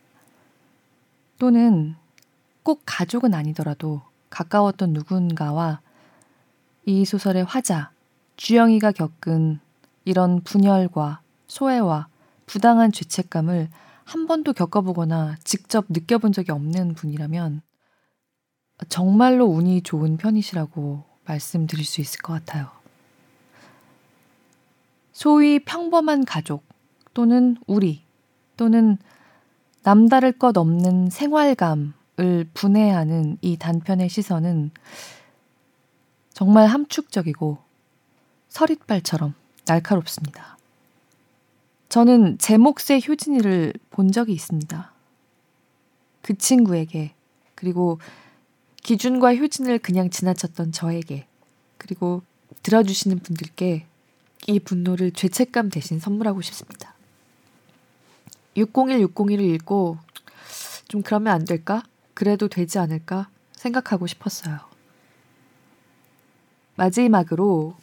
[1.40, 1.96] 또는
[2.64, 5.80] 꼭 가족은 아니더라도 가까웠던 누군가와
[6.86, 7.92] 이 소설의 화자,
[8.36, 9.62] 주영이가 겪은
[10.04, 12.10] 이런 분열과 소외와
[12.48, 13.70] 부당한 죄책감을
[14.04, 17.62] 한 번도 겪어보거나 직접 느껴본 적이 없는 분이라면
[18.90, 22.85] 정말로 운이 좋은 편이시라고 말씀드릴 수 있을 것 같아요.
[25.16, 26.66] 소위 평범한 가족
[27.14, 28.04] 또는 우리
[28.58, 28.98] 또는
[29.82, 34.72] 남다를 것 없는 생활감을 분해하는 이 단편의 시선은
[36.34, 37.58] 정말 함축적이고
[38.50, 39.36] 서릿발처럼
[39.66, 40.58] 날카롭습니다.
[41.88, 44.92] 저는 제 몫의 효진이를 본 적이 있습니다.
[46.24, 47.14] 그 친구에게,
[47.56, 48.00] 그리고
[48.84, 51.26] 기준과 효진을 그냥 지나쳤던 저에게,
[51.78, 52.22] 그리고
[52.64, 53.86] 들어주시는 분들께
[54.48, 56.94] 이 분노를 죄책감 대신 선물하고 싶습니다.
[58.56, 59.98] 601 601을 읽고
[60.88, 61.84] 좀 그러면 안 될까?
[62.14, 63.28] 그래도 되지 않을까?
[63.54, 64.60] 생각하고 싶었어요.
[66.76, 67.76] 마지막으로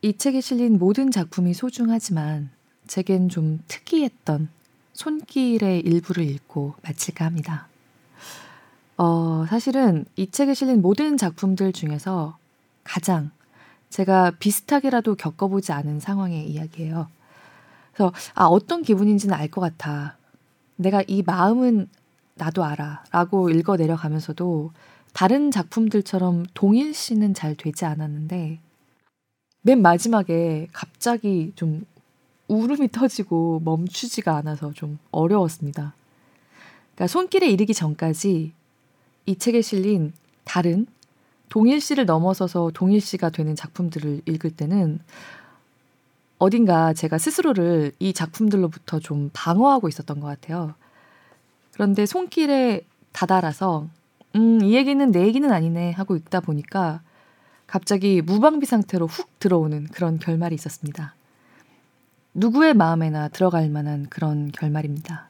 [0.00, 2.50] 이 책에 실린 모든 작품이 소중하지만
[2.86, 4.48] 제겐 좀 특이했던
[4.94, 7.68] 손길의 일부를 읽고 마칠까 합니다.
[8.96, 12.36] 어, 사실은 이 책에 실린 모든 작품들 중에서
[12.84, 13.30] 가장
[13.92, 17.08] 제가 비슷하게라도 겪어보지 않은 상황의 이야기예요.
[17.92, 20.16] 그래서 아, 어떤 기분인지는 알 것 같아.
[20.76, 21.88] 내가 이 마음은
[22.34, 23.04] 나도 알아.
[23.10, 24.72] 라고 읽어 내려가면서도
[25.12, 28.60] 다른 작품들처럼 동일 시는 잘 되지 않았는데
[29.60, 31.84] 맨 마지막에 갑자기 좀
[32.48, 35.94] 울음이 터지고 멈추지가 않아서 좀 어려웠습니다.
[36.94, 38.52] 그러니까 손길에 이르기 전까지
[39.26, 40.14] 이 책에 실린
[40.44, 40.86] 다른
[41.52, 45.00] 동일시를 넘어서서 동일시가 되는 작품들을 읽을 때는
[46.38, 50.72] 어딘가 제가 스스로를 이 작품들로부터 좀 방어하고 있었던 것 같아요.
[51.74, 53.86] 그런데 손길에 다다라서
[54.34, 57.02] 음, 이 얘기는 내 얘기는 아니네 하고 읽다 보니까
[57.66, 61.14] 갑자기 무방비 상태로 훅 들어오는 그런 결말이 있었습니다.
[62.32, 65.28] 누구의 마음에나 들어갈 만한 그런 결말입니다.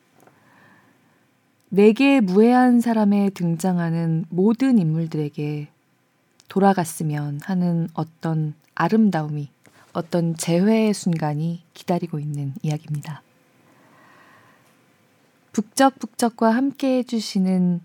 [1.68, 5.71] 내게 무해한 사람에 등장하는 모든 인물들에게
[6.52, 9.48] 돌아갔으면 하는 어떤 아름다움이
[9.94, 13.22] 어떤 재회의 순간이 기다리고 있는 이야기입니다.
[15.52, 17.80] 북적북적과 함께 해주시는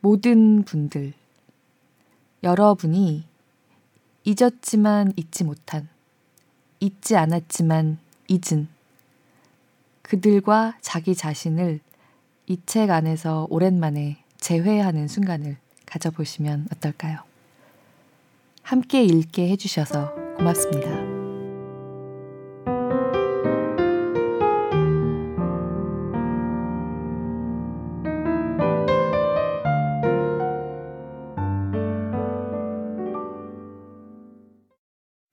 [0.00, 1.12] 모든 분들,
[2.42, 3.26] 여러분이
[4.24, 5.88] 잊었지만 잊지 못한,
[6.80, 8.66] 잊지 않았지만 잊은
[10.02, 11.78] 그들과 자기 자신을
[12.48, 17.29] 이 책 안에서 오랜만에 재회하는 순간을 가져보시면 어떨까요?
[18.62, 21.20] 함께 읽게 해주셔서 고맙습니다.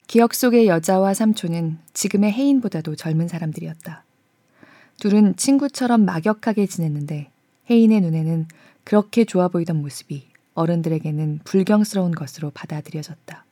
[0.07, 4.03] 기억 속의 여자와 삼촌은 지금의 혜인보다도 젊은 사람들이었다.
[4.99, 7.29] 둘은 친구처럼 막역하게 지냈는데
[7.69, 8.47] 혜인의 눈에는
[8.83, 10.26] 그렇게 좋아 보이던 모습이
[10.57, 13.45] 어른들에게는 불경스러운 것으로 받아들여졌다.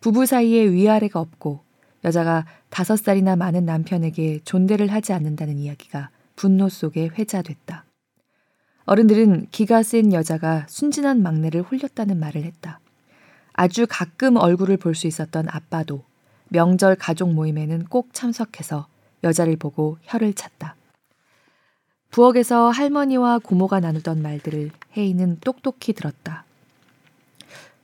[0.00, 1.60] 부부 사이에 위아래가 없고
[2.04, 7.84] 여자가 다섯 살이나 많은 남편에게 존대를 하지 않는다는 이야기가 분노 속에 회자됐다.
[8.84, 12.80] 어른들은 기가 센 여자가 순진한 막내를 홀렸다는 말을 했다.
[13.52, 16.04] 아주 가끔 얼굴을 볼 수 있었던 아빠도
[16.50, 18.86] 명절 가족 모임에는 꼭 참석해서
[19.24, 20.75] 여자를 보고 혀를 찼다.
[22.16, 26.46] 부엌에서 할머니와 고모가 나누던 말들을 혜인은 똑똑히 들었다.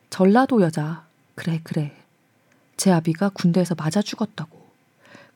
[0.09, 1.05] 전라도 여자.
[1.35, 1.95] 그래, 그래.
[2.79, 4.59] 제 아비가 군대에서 맞아 죽었다고.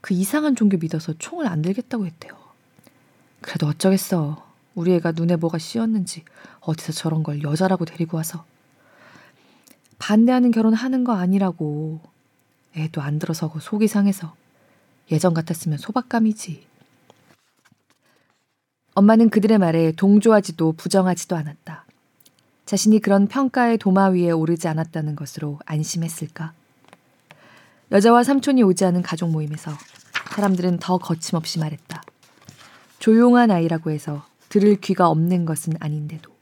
[0.00, 2.38] 그 이상한 종교 믿어서 총을 안 들겠다고 했대요.
[3.42, 4.42] 그래도 어쩌겠어.
[4.74, 6.24] 우리 애가 눈에 뭐가 씌었는지
[6.60, 8.46] 어디서 저런 걸 여자라고 데리고 와서.
[9.98, 12.00] 반대하는 결혼 하는 거 아니라고.
[12.74, 14.34] 애도 안 들어서고 속이 상해서.
[15.10, 16.75] 예전 같았으면 소박감이지.
[18.96, 21.84] 엄마는 그들의 말에 동조하지도 부정하지도 않았다.
[22.64, 26.54] 자신이 그런 평가의 도마 위에 오르지 않았다는 것으로 안심했을까?
[27.92, 29.70] 여자와 삼촌이 오지 않은 가족 모임에서
[30.34, 32.02] 사람들은 더 거침없이 말했다.
[32.98, 36.32] 조용한 아이라고 해서 들을 귀가 없는 것은 아닌데도.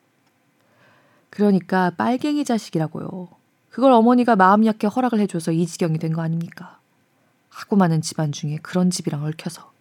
[1.31, 3.31] 그러니까 빨갱이 자식이라고요.
[3.71, 6.79] 그걸 어머니가 마음 약해 허락을 해줘서 이 지경이 된 거 아닙니까?
[7.49, 9.74] 하고 많은 집안 중에 그런 집이랑 얽혀서.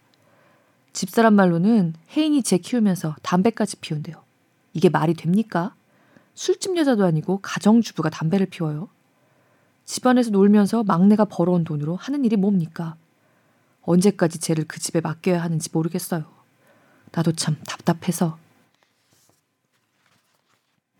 [0.94, 4.22] 집사람 말로는 혜인이 재 키우면서 담배까지 피운대요.
[4.72, 5.74] 이게 말이 됩니까?
[6.34, 8.88] 술집 여자도 아니고 가정주부가 담배를 피워요.
[9.84, 12.94] 집안에서 놀면서 막내가 벌어온 돈으로 하는 일이 뭡니까?
[13.82, 16.24] 언제까지 쟤를 그 집에 맡겨야 하는지 모르겠어요.
[17.10, 18.38] 나도 참 답답해서.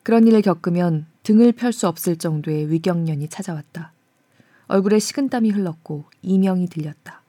[0.03, 3.92] 그런 일을 겪으면 등을 펼 수 없을 정도의 위경련이 찾아왔다.
[4.66, 7.24] 얼굴에 식은땀이 흘렀고 이명이 들렸다.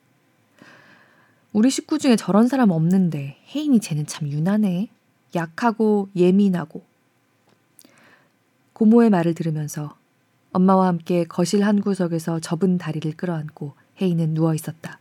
[1.55, 4.89] 우리 식구 중에 저런 사람 없는데 혜인이 쟤는 참 유난해.
[5.35, 6.83] 약하고 예민하고.
[8.73, 9.95] 고모의 말을 들으면서
[10.51, 14.99] 엄마와 함께 거실 한 구석에서 접은 다리를 끌어안고 혜인은 누워 있었다.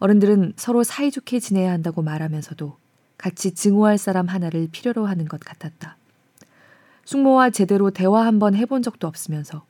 [0.00, 2.76] 어른들은 서로 사이좋게 지내야 한다고 말하면서도
[3.16, 5.96] 같이 증오할 사람 하나를 필요로 하는 것 같았다.
[7.06, 9.64] 숙모와 제대로 대화 한번 해본 적도 없으면서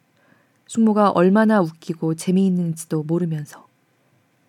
[0.66, 3.67] 숙모가 얼마나 웃기고 재미있는지도 모르면서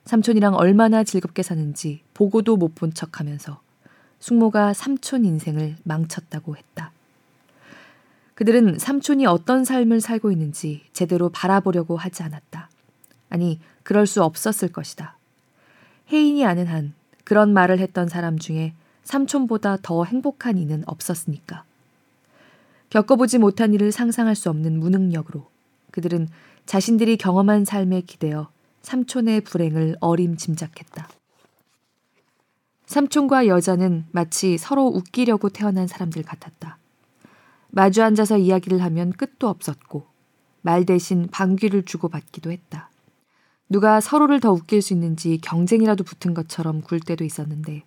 [0.10, 3.62] 삼촌이랑 얼마나 즐겁게 사는지 보고도 못 본 척 하면서
[4.20, 6.92] 숙모가 삼촌 인생을 망쳤다고 했다.
[8.34, 12.72] 그들은 삼촌이 어떤 삶을 살고 있는지 제대로 바라보려고 하지 않았다.
[13.30, 15.16] 아니, 그럴 수 없었을 것이다.
[16.12, 16.94] 혜인이 아는 한
[17.24, 21.66] 그런 말을 했던 사람 중에 삼촌보다 더 행복한 이는 없었으니까.
[22.90, 25.46] 겪어보지 못한 일을 상상할 수 없는 무능력으로
[25.92, 26.30] 그들은
[26.66, 28.50] 자신들이 경험한 삶에 기대어
[28.82, 31.10] 삼촌의 불행을 어림짐작했다.
[32.86, 36.78] 삼촌과 여자는 마치 서로 웃기려고 태어난 사람들 같았다.
[37.70, 40.08] 마주 앉아서 이야기를 하면 끝도 없었고
[40.62, 42.90] 말 대신 방귀를 주고받기도 했다.
[43.70, 47.84] 누가 서로를 더 웃길 수 있는지 경쟁이라도 붙은 것처럼 굴 때도 있었는데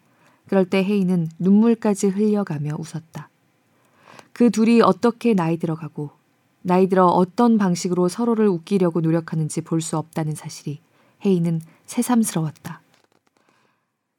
[0.47, 3.29] 그럴 때 헤이는 눈물까지 흘려가며 웃었다.
[4.33, 6.11] 그 둘이 어떻게 나이 들어가고
[6.63, 10.81] 나이 들어 어떤 방식으로 서로를 웃기려고 노력하는지 볼 수 없다는 사실이
[11.25, 12.81] 헤이는 새삼스러웠다.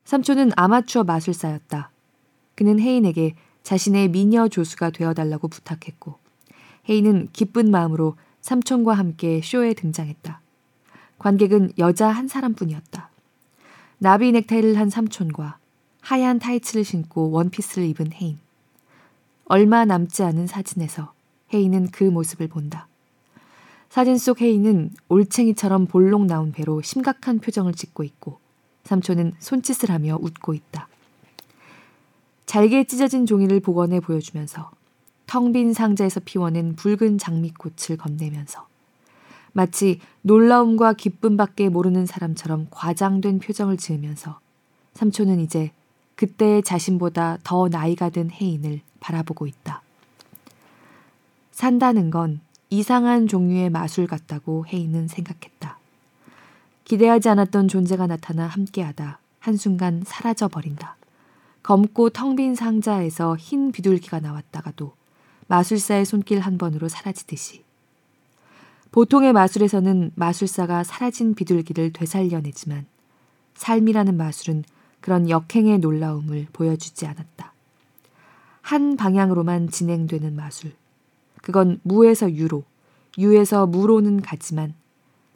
[0.05, 1.89] 삼촌은 아마추어 마술사였다.
[2.55, 6.17] 그는 헤인에게 자신의 미녀 조수가 되어달라고 부탁했고
[6.89, 10.41] 헤이는 기쁜 마음으로 삼촌과 함께 쇼에 등장했다.
[11.17, 13.09] 관객은 여자 한 사람뿐이었다.
[13.99, 15.57] 나비 넥타이를 한 삼촌과
[16.01, 18.37] 하얀 타이츠를 신고 원피스를 입은 헤인.
[19.45, 21.13] 얼마 남지 않은 사진에서
[21.53, 22.87] 헤이는 그 모습을 본다.
[23.89, 28.39] 사진 속 헤이는 올챙이처럼 볼록 나온 배로 심각한 표정을 짓고 있고
[28.85, 30.87] 삼촌은 손짓을 하며 웃고 있다.
[32.47, 34.71] 잘게 찢어진 종이를 복원해 보여주면서
[35.27, 38.67] 텅 빈 상자에서 피워낸 붉은 장미꽃을 건네면서
[39.51, 44.39] 마치 놀라움과 기쁨밖에 모르는 사람처럼 과장된 표정을 지으면서
[44.95, 45.71] 삼촌은 이제
[46.15, 49.82] 그때의 자신보다 더 나이가 든 혜인을 바라보고 있다.
[51.53, 55.77] 산다는 건 이상한 종류의 마술 같다고 혜인은 생각했다.
[56.83, 60.97] 기대하지 않았던 존재가 나타나 함께하다 한순간 사라져 버린다.
[61.61, 64.93] 검고 텅 빈 상자에서 흰 비둘기가 나왔다가도
[65.47, 67.63] 마술사의 손길 한 번으로 사라지듯이
[68.91, 72.85] 보통의 마술에서는 마술사가 사라진 비둘기를 되살려내지만
[73.55, 74.63] 삶이라는 마술은
[74.99, 77.53] 그런 역행의 놀라움을 보여주지 않았다.
[78.61, 80.73] 한 방향으로만 진행되는 마술.
[81.43, 82.63] 그건 무에서 유로,
[83.17, 84.73] 유에서 무로는 가지만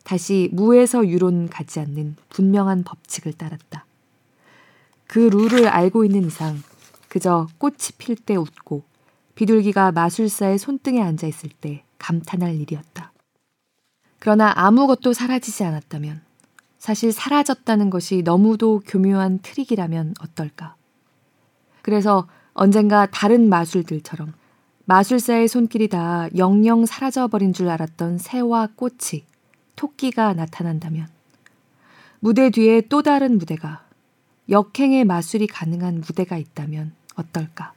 [0.05, 3.85] 다시 무에서 유로는 가지 않는 분명한 법칙을 따랐다.
[5.05, 6.63] 그 룰을 알고 있는 이상
[7.09, 8.83] 그저 꽃이 필 때 웃고
[9.35, 13.11] 비둘기가 마술사의 손등에 앉아 있을 때 감탄할 일이었다.
[14.19, 16.21] 그러나 아무것도 사라지지 않았다면
[16.79, 20.75] 사실 사라졌다는 것이 너무도 교묘한 트릭이라면 어떨까?
[21.81, 24.33] 그래서 언젠가 다른 마술들처럼
[24.89, 29.25] 마술사의 손길이 다 영영 사라져버린 줄 알았던 새와 꽃이
[29.75, 31.09] 토끼가 나타난다면
[32.21, 33.85] 무대 뒤에 또 다른 무대가
[34.49, 37.73] 역행의 마술이 가능한 무대가 있다면 어떨까?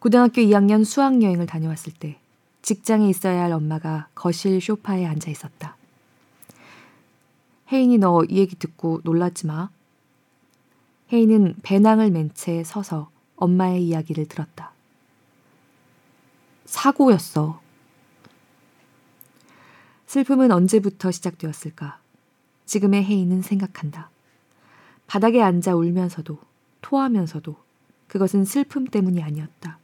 [0.00, 2.18] 고등학교 2학년 수학여행을 다녀왔을 때
[2.60, 5.76] 직장에 있어야 할 엄마가 거실 쇼파에 앉아 있었다.
[7.72, 9.70] 혜인이 너 이 얘기 듣고 놀랐지 마.
[11.10, 14.72] 혜인은 배낭을 맨 채 서서 엄마의 이야기를 들었다.
[16.70, 17.60] 사고였어.
[20.06, 21.98] 슬픔은 언제부터 시작되었을까?
[22.64, 24.08] 지금의 혜인은 생각한다.
[25.08, 26.38] 바닥에 앉아 울면서도
[26.80, 27.56] 토하면서도
[28.06, 29.78] 그것은 슬픔 때문이 아니었다.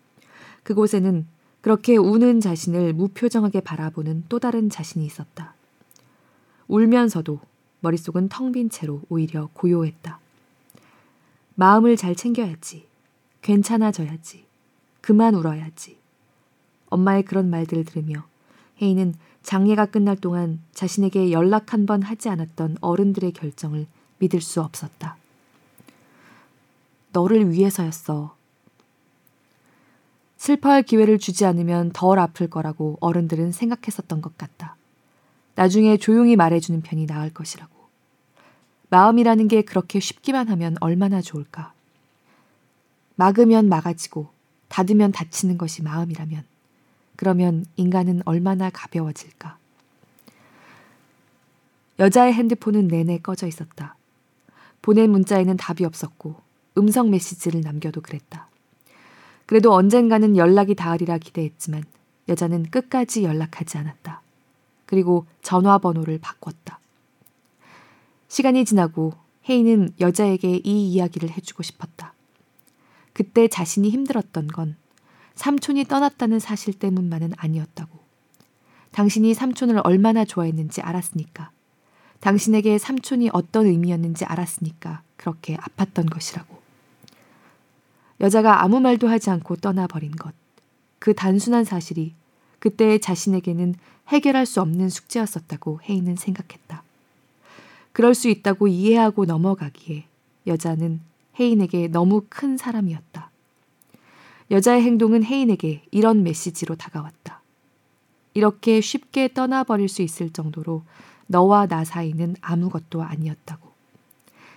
[0.63, 1.27] 그곳에는
[1.61, 5.55] 그렇게 우는 자신을 무표정하게 바라보는 또 다른 자신이 있었다.
[6.69, 7.41] 울면서도
[7.81, 10.21] 머릿속은 텅 빈 채로 오히려 고요했다.
[11.57, 12.87] 마음을 잘 챙겨야지.
[13.43, 14.47] 괜찮아져야지.
[15.01, 15.96] 그만 울어야지.
[16.89, 18.25] 엄마의 그런 말들을 들으며
[18.81, 23.87] 혜인은 장례가 끝날 동안 자신에게 연락 한 번 하지 않았던 어른들의 결정을
[24.19, 25.17] 믿을 수 없었다.
[27.13, 28.35] 너를 위해서였어.
[30.37, 34.77] 슬퍼할 기회를 주지 않으면 덜 아플 거라고 어른들은 생각했었던 것 같다.
[35.55, 37.75] 나중에 조용히 말해주는 편이 나을 것이라고.
[38.91, 41.73] 마음이라는 게 그렇게 쉽기만 하면 얼마나 좋을까.
[43.15, 44.29] 막으면 막아지고
[44.69, 46.45] 닫으면 닫히는 것이 마음이라면
[47.17, 49.59] 그러면 인간은 얼마나 가벼워질까?
[51.99, 53.97] 여자의 핸드폰은 내내 꺼져 있었다.
[54.83, 56.37] 보낸 문자에는 답이 없었고
[56.79, 58.49] 음성 메시지를 남겨도 그랬다.
[59.47, 61.85] 그래도 언젠가는 연락이 닿으리라 기대했지만
[62.29, 64.21] 여자는 끝까지 연락하지 않았다.
[64.85, 66.79] 그리고 전화번호를 바꿨다.
[68.29, 69.15] 시간이 지나고
[69.49, 72.13] 혜인은 여자에게 이 이야기를 해주고 싶었다.
[73.13, 74.77] 그때 자신이 힘들었던 건
[75.37, 77.99] 삼촌이 떠났다는 사실 때문만은 아니었다고.
[78.91, 81.51] 당신이 삼촌을 얼마나 좋아했는지 알았으니까.
[82.21, 86.57] 당신에게 삼촌이 어떤 의미였는지 알았으니까 그렇게 아팠던 것이라고.
[88.21, 90.35] 여자가 아무 말도 하지 않고 떠나버린 것.
[90.99, 92.15] 그 단순한 사실이
[92.59, 93.75] 그때 자신에게는
[94.09, 96.83] 해결할 수 없는 숙제였었다고 혜인은 생각했다.
[97.93, 100.05] 그럴 수 있다고 이해하고 넘어가기에
[100.47, 101.01] 여자는
[101.39, 103.31] 혜인에게 너무 큰 사람이었다.
[104.51, 107.43] 여자의 행동은 혜인에게 이런 메시지로 다가왔다.
[108.35, 110.83] 이렇게 쉽게 떠나버릴 수 있을 정도로
[111.27, 113.71] 너와 나 사이는 아무것도 아니었다고.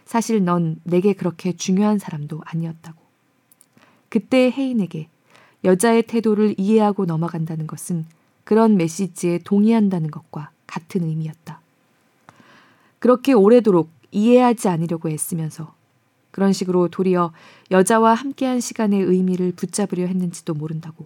[0.05, 2.99] 사실 넌 내게 그렇게 중요한 사람도 아니었다고.
[4.09, 5.07] 그때 혜인에게
[5.63, 8.05] 여자의 태도를 이해하고 넘어간다는 것은
[8.43, 11.61] 그런 메시지에 동의한다는 것과 같은 의미였다.
[12.99, 15.73] 그렇게 오래도록 이해하지 않으려고 애쓰면서
[16.39, 17.33] 그런 식으로 도리어
[17.69, 21.05] 여자와 함께한 시간의 의미를 붙잡으려 했는지도 모른다고.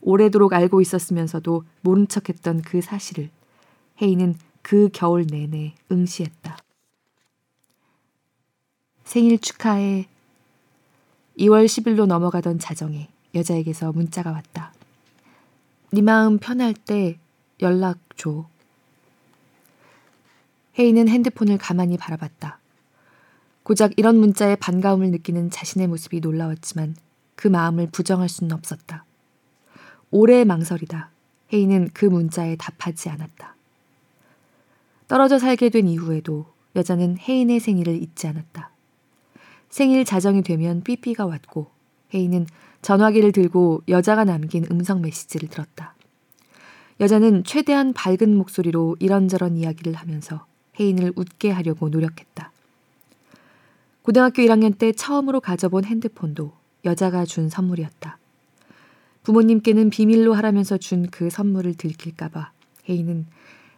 [0.00, 3.30] 오래도록 알고 있었으면서도 모른 척했던 그 사실을
[4.00, 6.58] 혜인은 그 겨울 내내 응시했다.
[9.04, 10.08] 생일 축하해.
[11.38, 14.72] 2월 10일로 넘어가던 자정에 여자에게서 문자가 왔다.
[15.92, 17.16] 네 마음 편할 때
[17.60, 18.48] 연락 줘.
[20.76, 22.58] 혜인은 핸드폰을 가만히 바라봤다.
[23.62, 26.96] 고작 이런 문자에 반가움을 느끼는 자신의 모습이 놀라웠지만
[27.36, 29.04] 그 마음을 부정할 수는 없었다.
[30.10, 31.10] 오래 망설이다.
[31.52, 33.54] 혜인은 그 문자에 답하지 않았다.
[35.08, 38.70] 떨어져 살게 된 이후에도 여자는 혜인의 생일을 잊지 않았다.
[39.68, 41.70] 생일 자정이 되면 삐삐가 왔고
[42.14, 42.46] 혜인은
[42.82, 45.94] 전화기를 들고 여자가 남긴 음성 메시지를 들었다.
[47.00, 50.46] 여자는 최대한 밝은 목소리로 이런저런 이야기를 하면서
[50.78, 52.51] 혜인을 웃게 하려고 노력했다.
[54.02, 56.52] 고등학교 1학년 때 처음으로 가져본 핸드폰도
[56.84, 58.18] 여자가 준 선물이었다.
[59.22, 62.50] 부모님께는 비밀로 하라면서 준 그 선물을 들킬까봐
[62.88, 63.26] 혜인은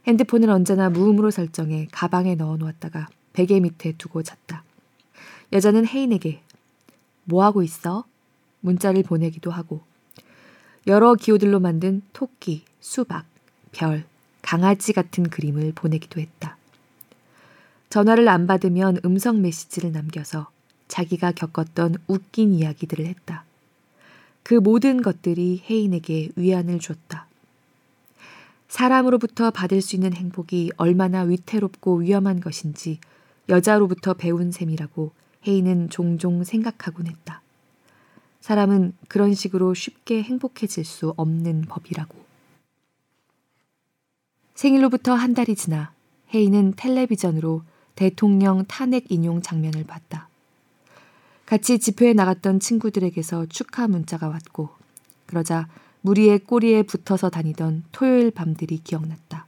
[0.07, 4.65] 핸드폰을 언제나 무음으로 설정해 가방에 넣어 놓았다가 베개 밑에 두고 잤다.
[5.53, 6.41] 여자는 혜인에게
[7.25, 8.05] 뭐 하고 있어?
[8.61, 9.83] 문자를 보내기도 하고
[10.87, 13.27] 여러 기호들로 만든 토끼, 수박,
[13.73, 14.05] 별,
[14.41, 16.57] 강아지 같은 그림을 보내기도 했다.
[17.95, 20.49] 전화를 안 받으면 음성 메시지를 남겨서
[20.89, 23.45] 자기가 겪었던 웃긴 이야기들을 했다.
[24.43, 27.29] 그 모든 것들이 혜인에게 위안을 줬다.
[28.67, 32.99] 사람으로부터 받을 수 있는 행복이 얼마나 위태롭고 위험한 것인지
[33.49, 35.13] 여자로부터 배운 셈이라고
[35.47, 37.43] 혜인은 종종 생각하곤 했다.
[38.41, 42.17] 사람은 그런 식으로 쉽게 행복해질 수 없는 법이라고.
[44.57, 45.93] 생일로부터 한 달이 지나
[46.35, 47.63] 혜인은 텔레비전으로
[47.95, 50.29] 대통령 탄핵 인용 장면을 봤다.
[51.47, 54.71] 같이 집회에 나갔던 친구들에게서 축하 문자가 왔고,
[55.27, 55.69] 그러자
[56.01, 59.47] 무리의 꼬리에 붙어서 다니던 토요일 밤들이 기억났다.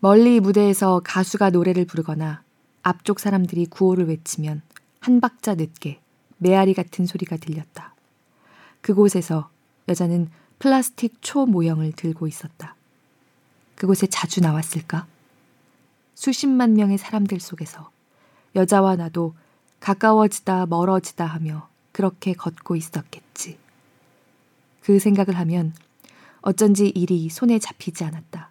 [0.00, 2.42] 멀리 무대에서 가수가 노래를 부르거나
[2.82, 4.62] 앞쪽 사람들이 구호를 외치면
[5.00, 6.00] 한 박자 늦게
[6.38, 7.94] 메아리 같은 소리가 들렸다.
[8.80, 9.50] 그곳에서
[9.88, 10.28] 여자는
[10.58, 12.74] 플라스틱 초 모형을 들고 있었다.
[13.76, 15.06] 그곳에 자주 나왔을까?
[16.14, 17.90] 수십만 명의 사람들 속에서
[18.54, 19.34] 여자와 나도
[19.80, 23.58] 가까워지다 멀어지다 하며 그렇게 걷고 있었겠지.
[24.82, 25.74] 그 생각을 하면
[26.40, 28.50] 어쩐지 일이 손에 잡히지 않았다.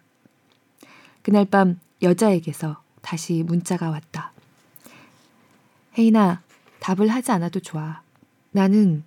[1.22, 4.32] 그날 밤 여자에게서 다시 문자가 왔다.
[5.96, 6.42] 혜인아,
[6.80, 8.02] 답을 하지 않아도 좋아.
[8.50, 9.04] 나는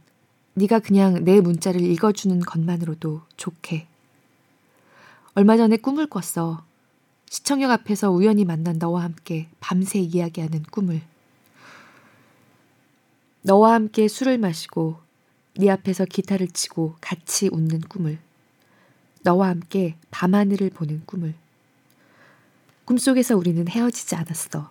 [0.53, 3.87] 네가 그냥 내 문자를 읽어주는 것만으로도 좋게.
[5.33, 6.63] 얼마 전에 꿈을 꿨어.
[7.29, 11.01] 시청역 앞에서 우연히 만난 너와 함께 밤새 이야기하는 꿈을.
[13.41, 14.99] 너와 함께 술을 마시고
[15.57, 18.19] 네 앞에서 기타를 치고 같이 웃는 꿈을.
[19.23, 21.33] 너와 함께 밤하늘을 보는 꿈을.
[22.85, 24.69] 꿈속에서 우리는 헤어지지 않았어.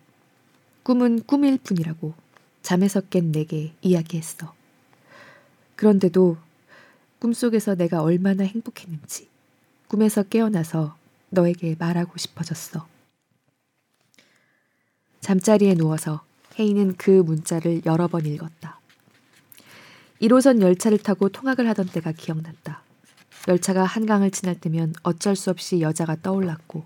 [0.85, 2.15] 꿈은 꿈일 뿐이라고
[2.63, 4.55] 잠에서 깬 내게 이야기했어.
[5.77, 6.37] 그런데도
[7.19, 9.29] 꿈속에서 내가 얼마나 행복했는지
[9.89, 10.97] 꿈에서 깨어나서
[11.31, 12.87] 너에게 말하고 싶어졌어.
[15.21, 16.23] 잠자리에 누워서
[16.59, 18.79] 혜인은 그 문자를 여러 번 읽었다.
[20.21, 22.83] 1호선 열차를 타고 통학을 하던 때가 기억났다.
[23.49, 26.85] 열차가 한강을 지날 때면 어쩔 수 없이 여자가 떠올랐고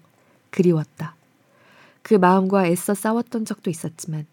[0.50, 1.14] 그리웠다.
[2.02, 4.26] 그 마음과 애써 싸웠던 적도 있었지만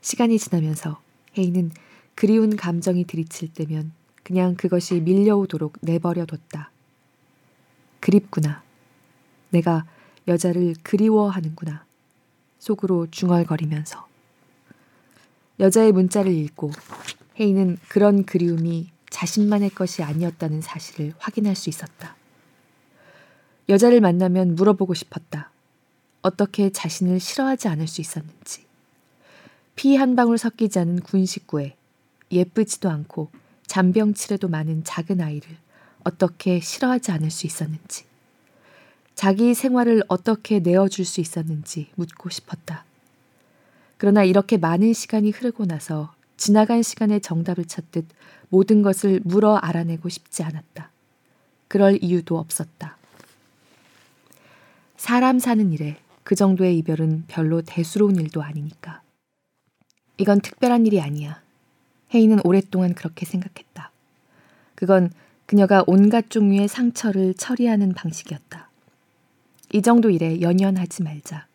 [0.00, 1.00] 시간이 지나면서
[1.38, 1.72] 혜인은
[2.14, 3.92] 그리운 감정이 들이칠 때면
[4.22, 6.70] 그냥 그것이 밀려오도록 내버려뒀다.
[8.00, 8.65] 그립구나.
[9.50, 9.84] 내가
[10.28, 11.84] 여자를 그리워하는구나.
[12.58, 14.06] 속으로 중얼거리면서.
[15.60, 16.70] 여자의 문자를 읽고
[17.38, 22.16] 혜인은 그런 그리움이 자신만의 것이 아니었다는 사실을 확인할 수 있었다.
[23.68, 25.50] 여자를 만나면 물어보고 싶었다.
[26.22, 28.66] 어떻게 자신을 싫어하지 않을 수 있었는지.
[29.76, 31.76] 피 한 방울 섞이지 않은 군 식구에
[32.32, 33.30] 예쁘지도 않고
[33.66, 35.56] 잔병치레도 많은 작은 아이를
[36.04, 38.04] 어떻게 싫어하지 않을 수 있었는지.
[39.16, 42.84] 자기 생활을 어떻게 내어줄 수 있었는지 묻고 싶었다.
[43.96, 48.04] 그러나 이렇게 많은 시간이 흐르고 나서 지나간 시간의 정답을 찾듯
[48.50, 50.90] 모든 것을 물어 알아내고 싶지 않았다.
[51.66, 52.98] 그럴 이유도 없었다.
[54.98, 59.00] 사람 사는 일에 그 정도의 이별은 별로 대수로운 일도 아니니까.
[60.18, 61.40] 이건 특별한 일이 아니야.
[62.12, 63.90] 혜인은 오랫동안 그렇게 생각했다.
[64.74, 65.10] 그건
[65.46, 68.65] 그녀가 온갖 종류의 상처를 처리하는 방식이었다.
[69.76, 71.46] 이 정도 일에 연연하지 말자.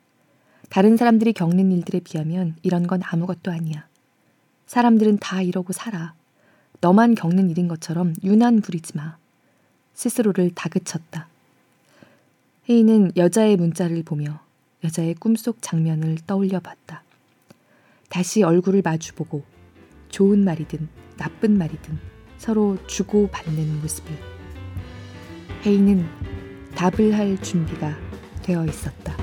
[0.69, 3.88] 다른 사람들이 겪는 일들에 비하면 이런 건 아무것도 아니야.
[4.68, 6.14] 사람들은 다 이러고 살아.
[6.81, 9.18] 너만 겪는 일인 것처럼 유난 부리지 마.
[9.95, 11.30] 스스로를 다그쳤다.
[12.69, 14.39] 혜인은 여자의 문자를 보며
[14.84, 17.02] 여자의 꿈속 장면을 떠올려 봤다.
[18.10, 19.41] 다시 얼굴을 마주보고
[20.10, 20.88] 좋은 말이든
[21.18, 21.98] 나쁜 말이든
[22.38, 24.11] 서로 주고받는 모습을.
[25.65, 26.06] 혜인은
[26.76, 28.10] 답을 할 준비가
[28.41, 29.15] 되어 있었다.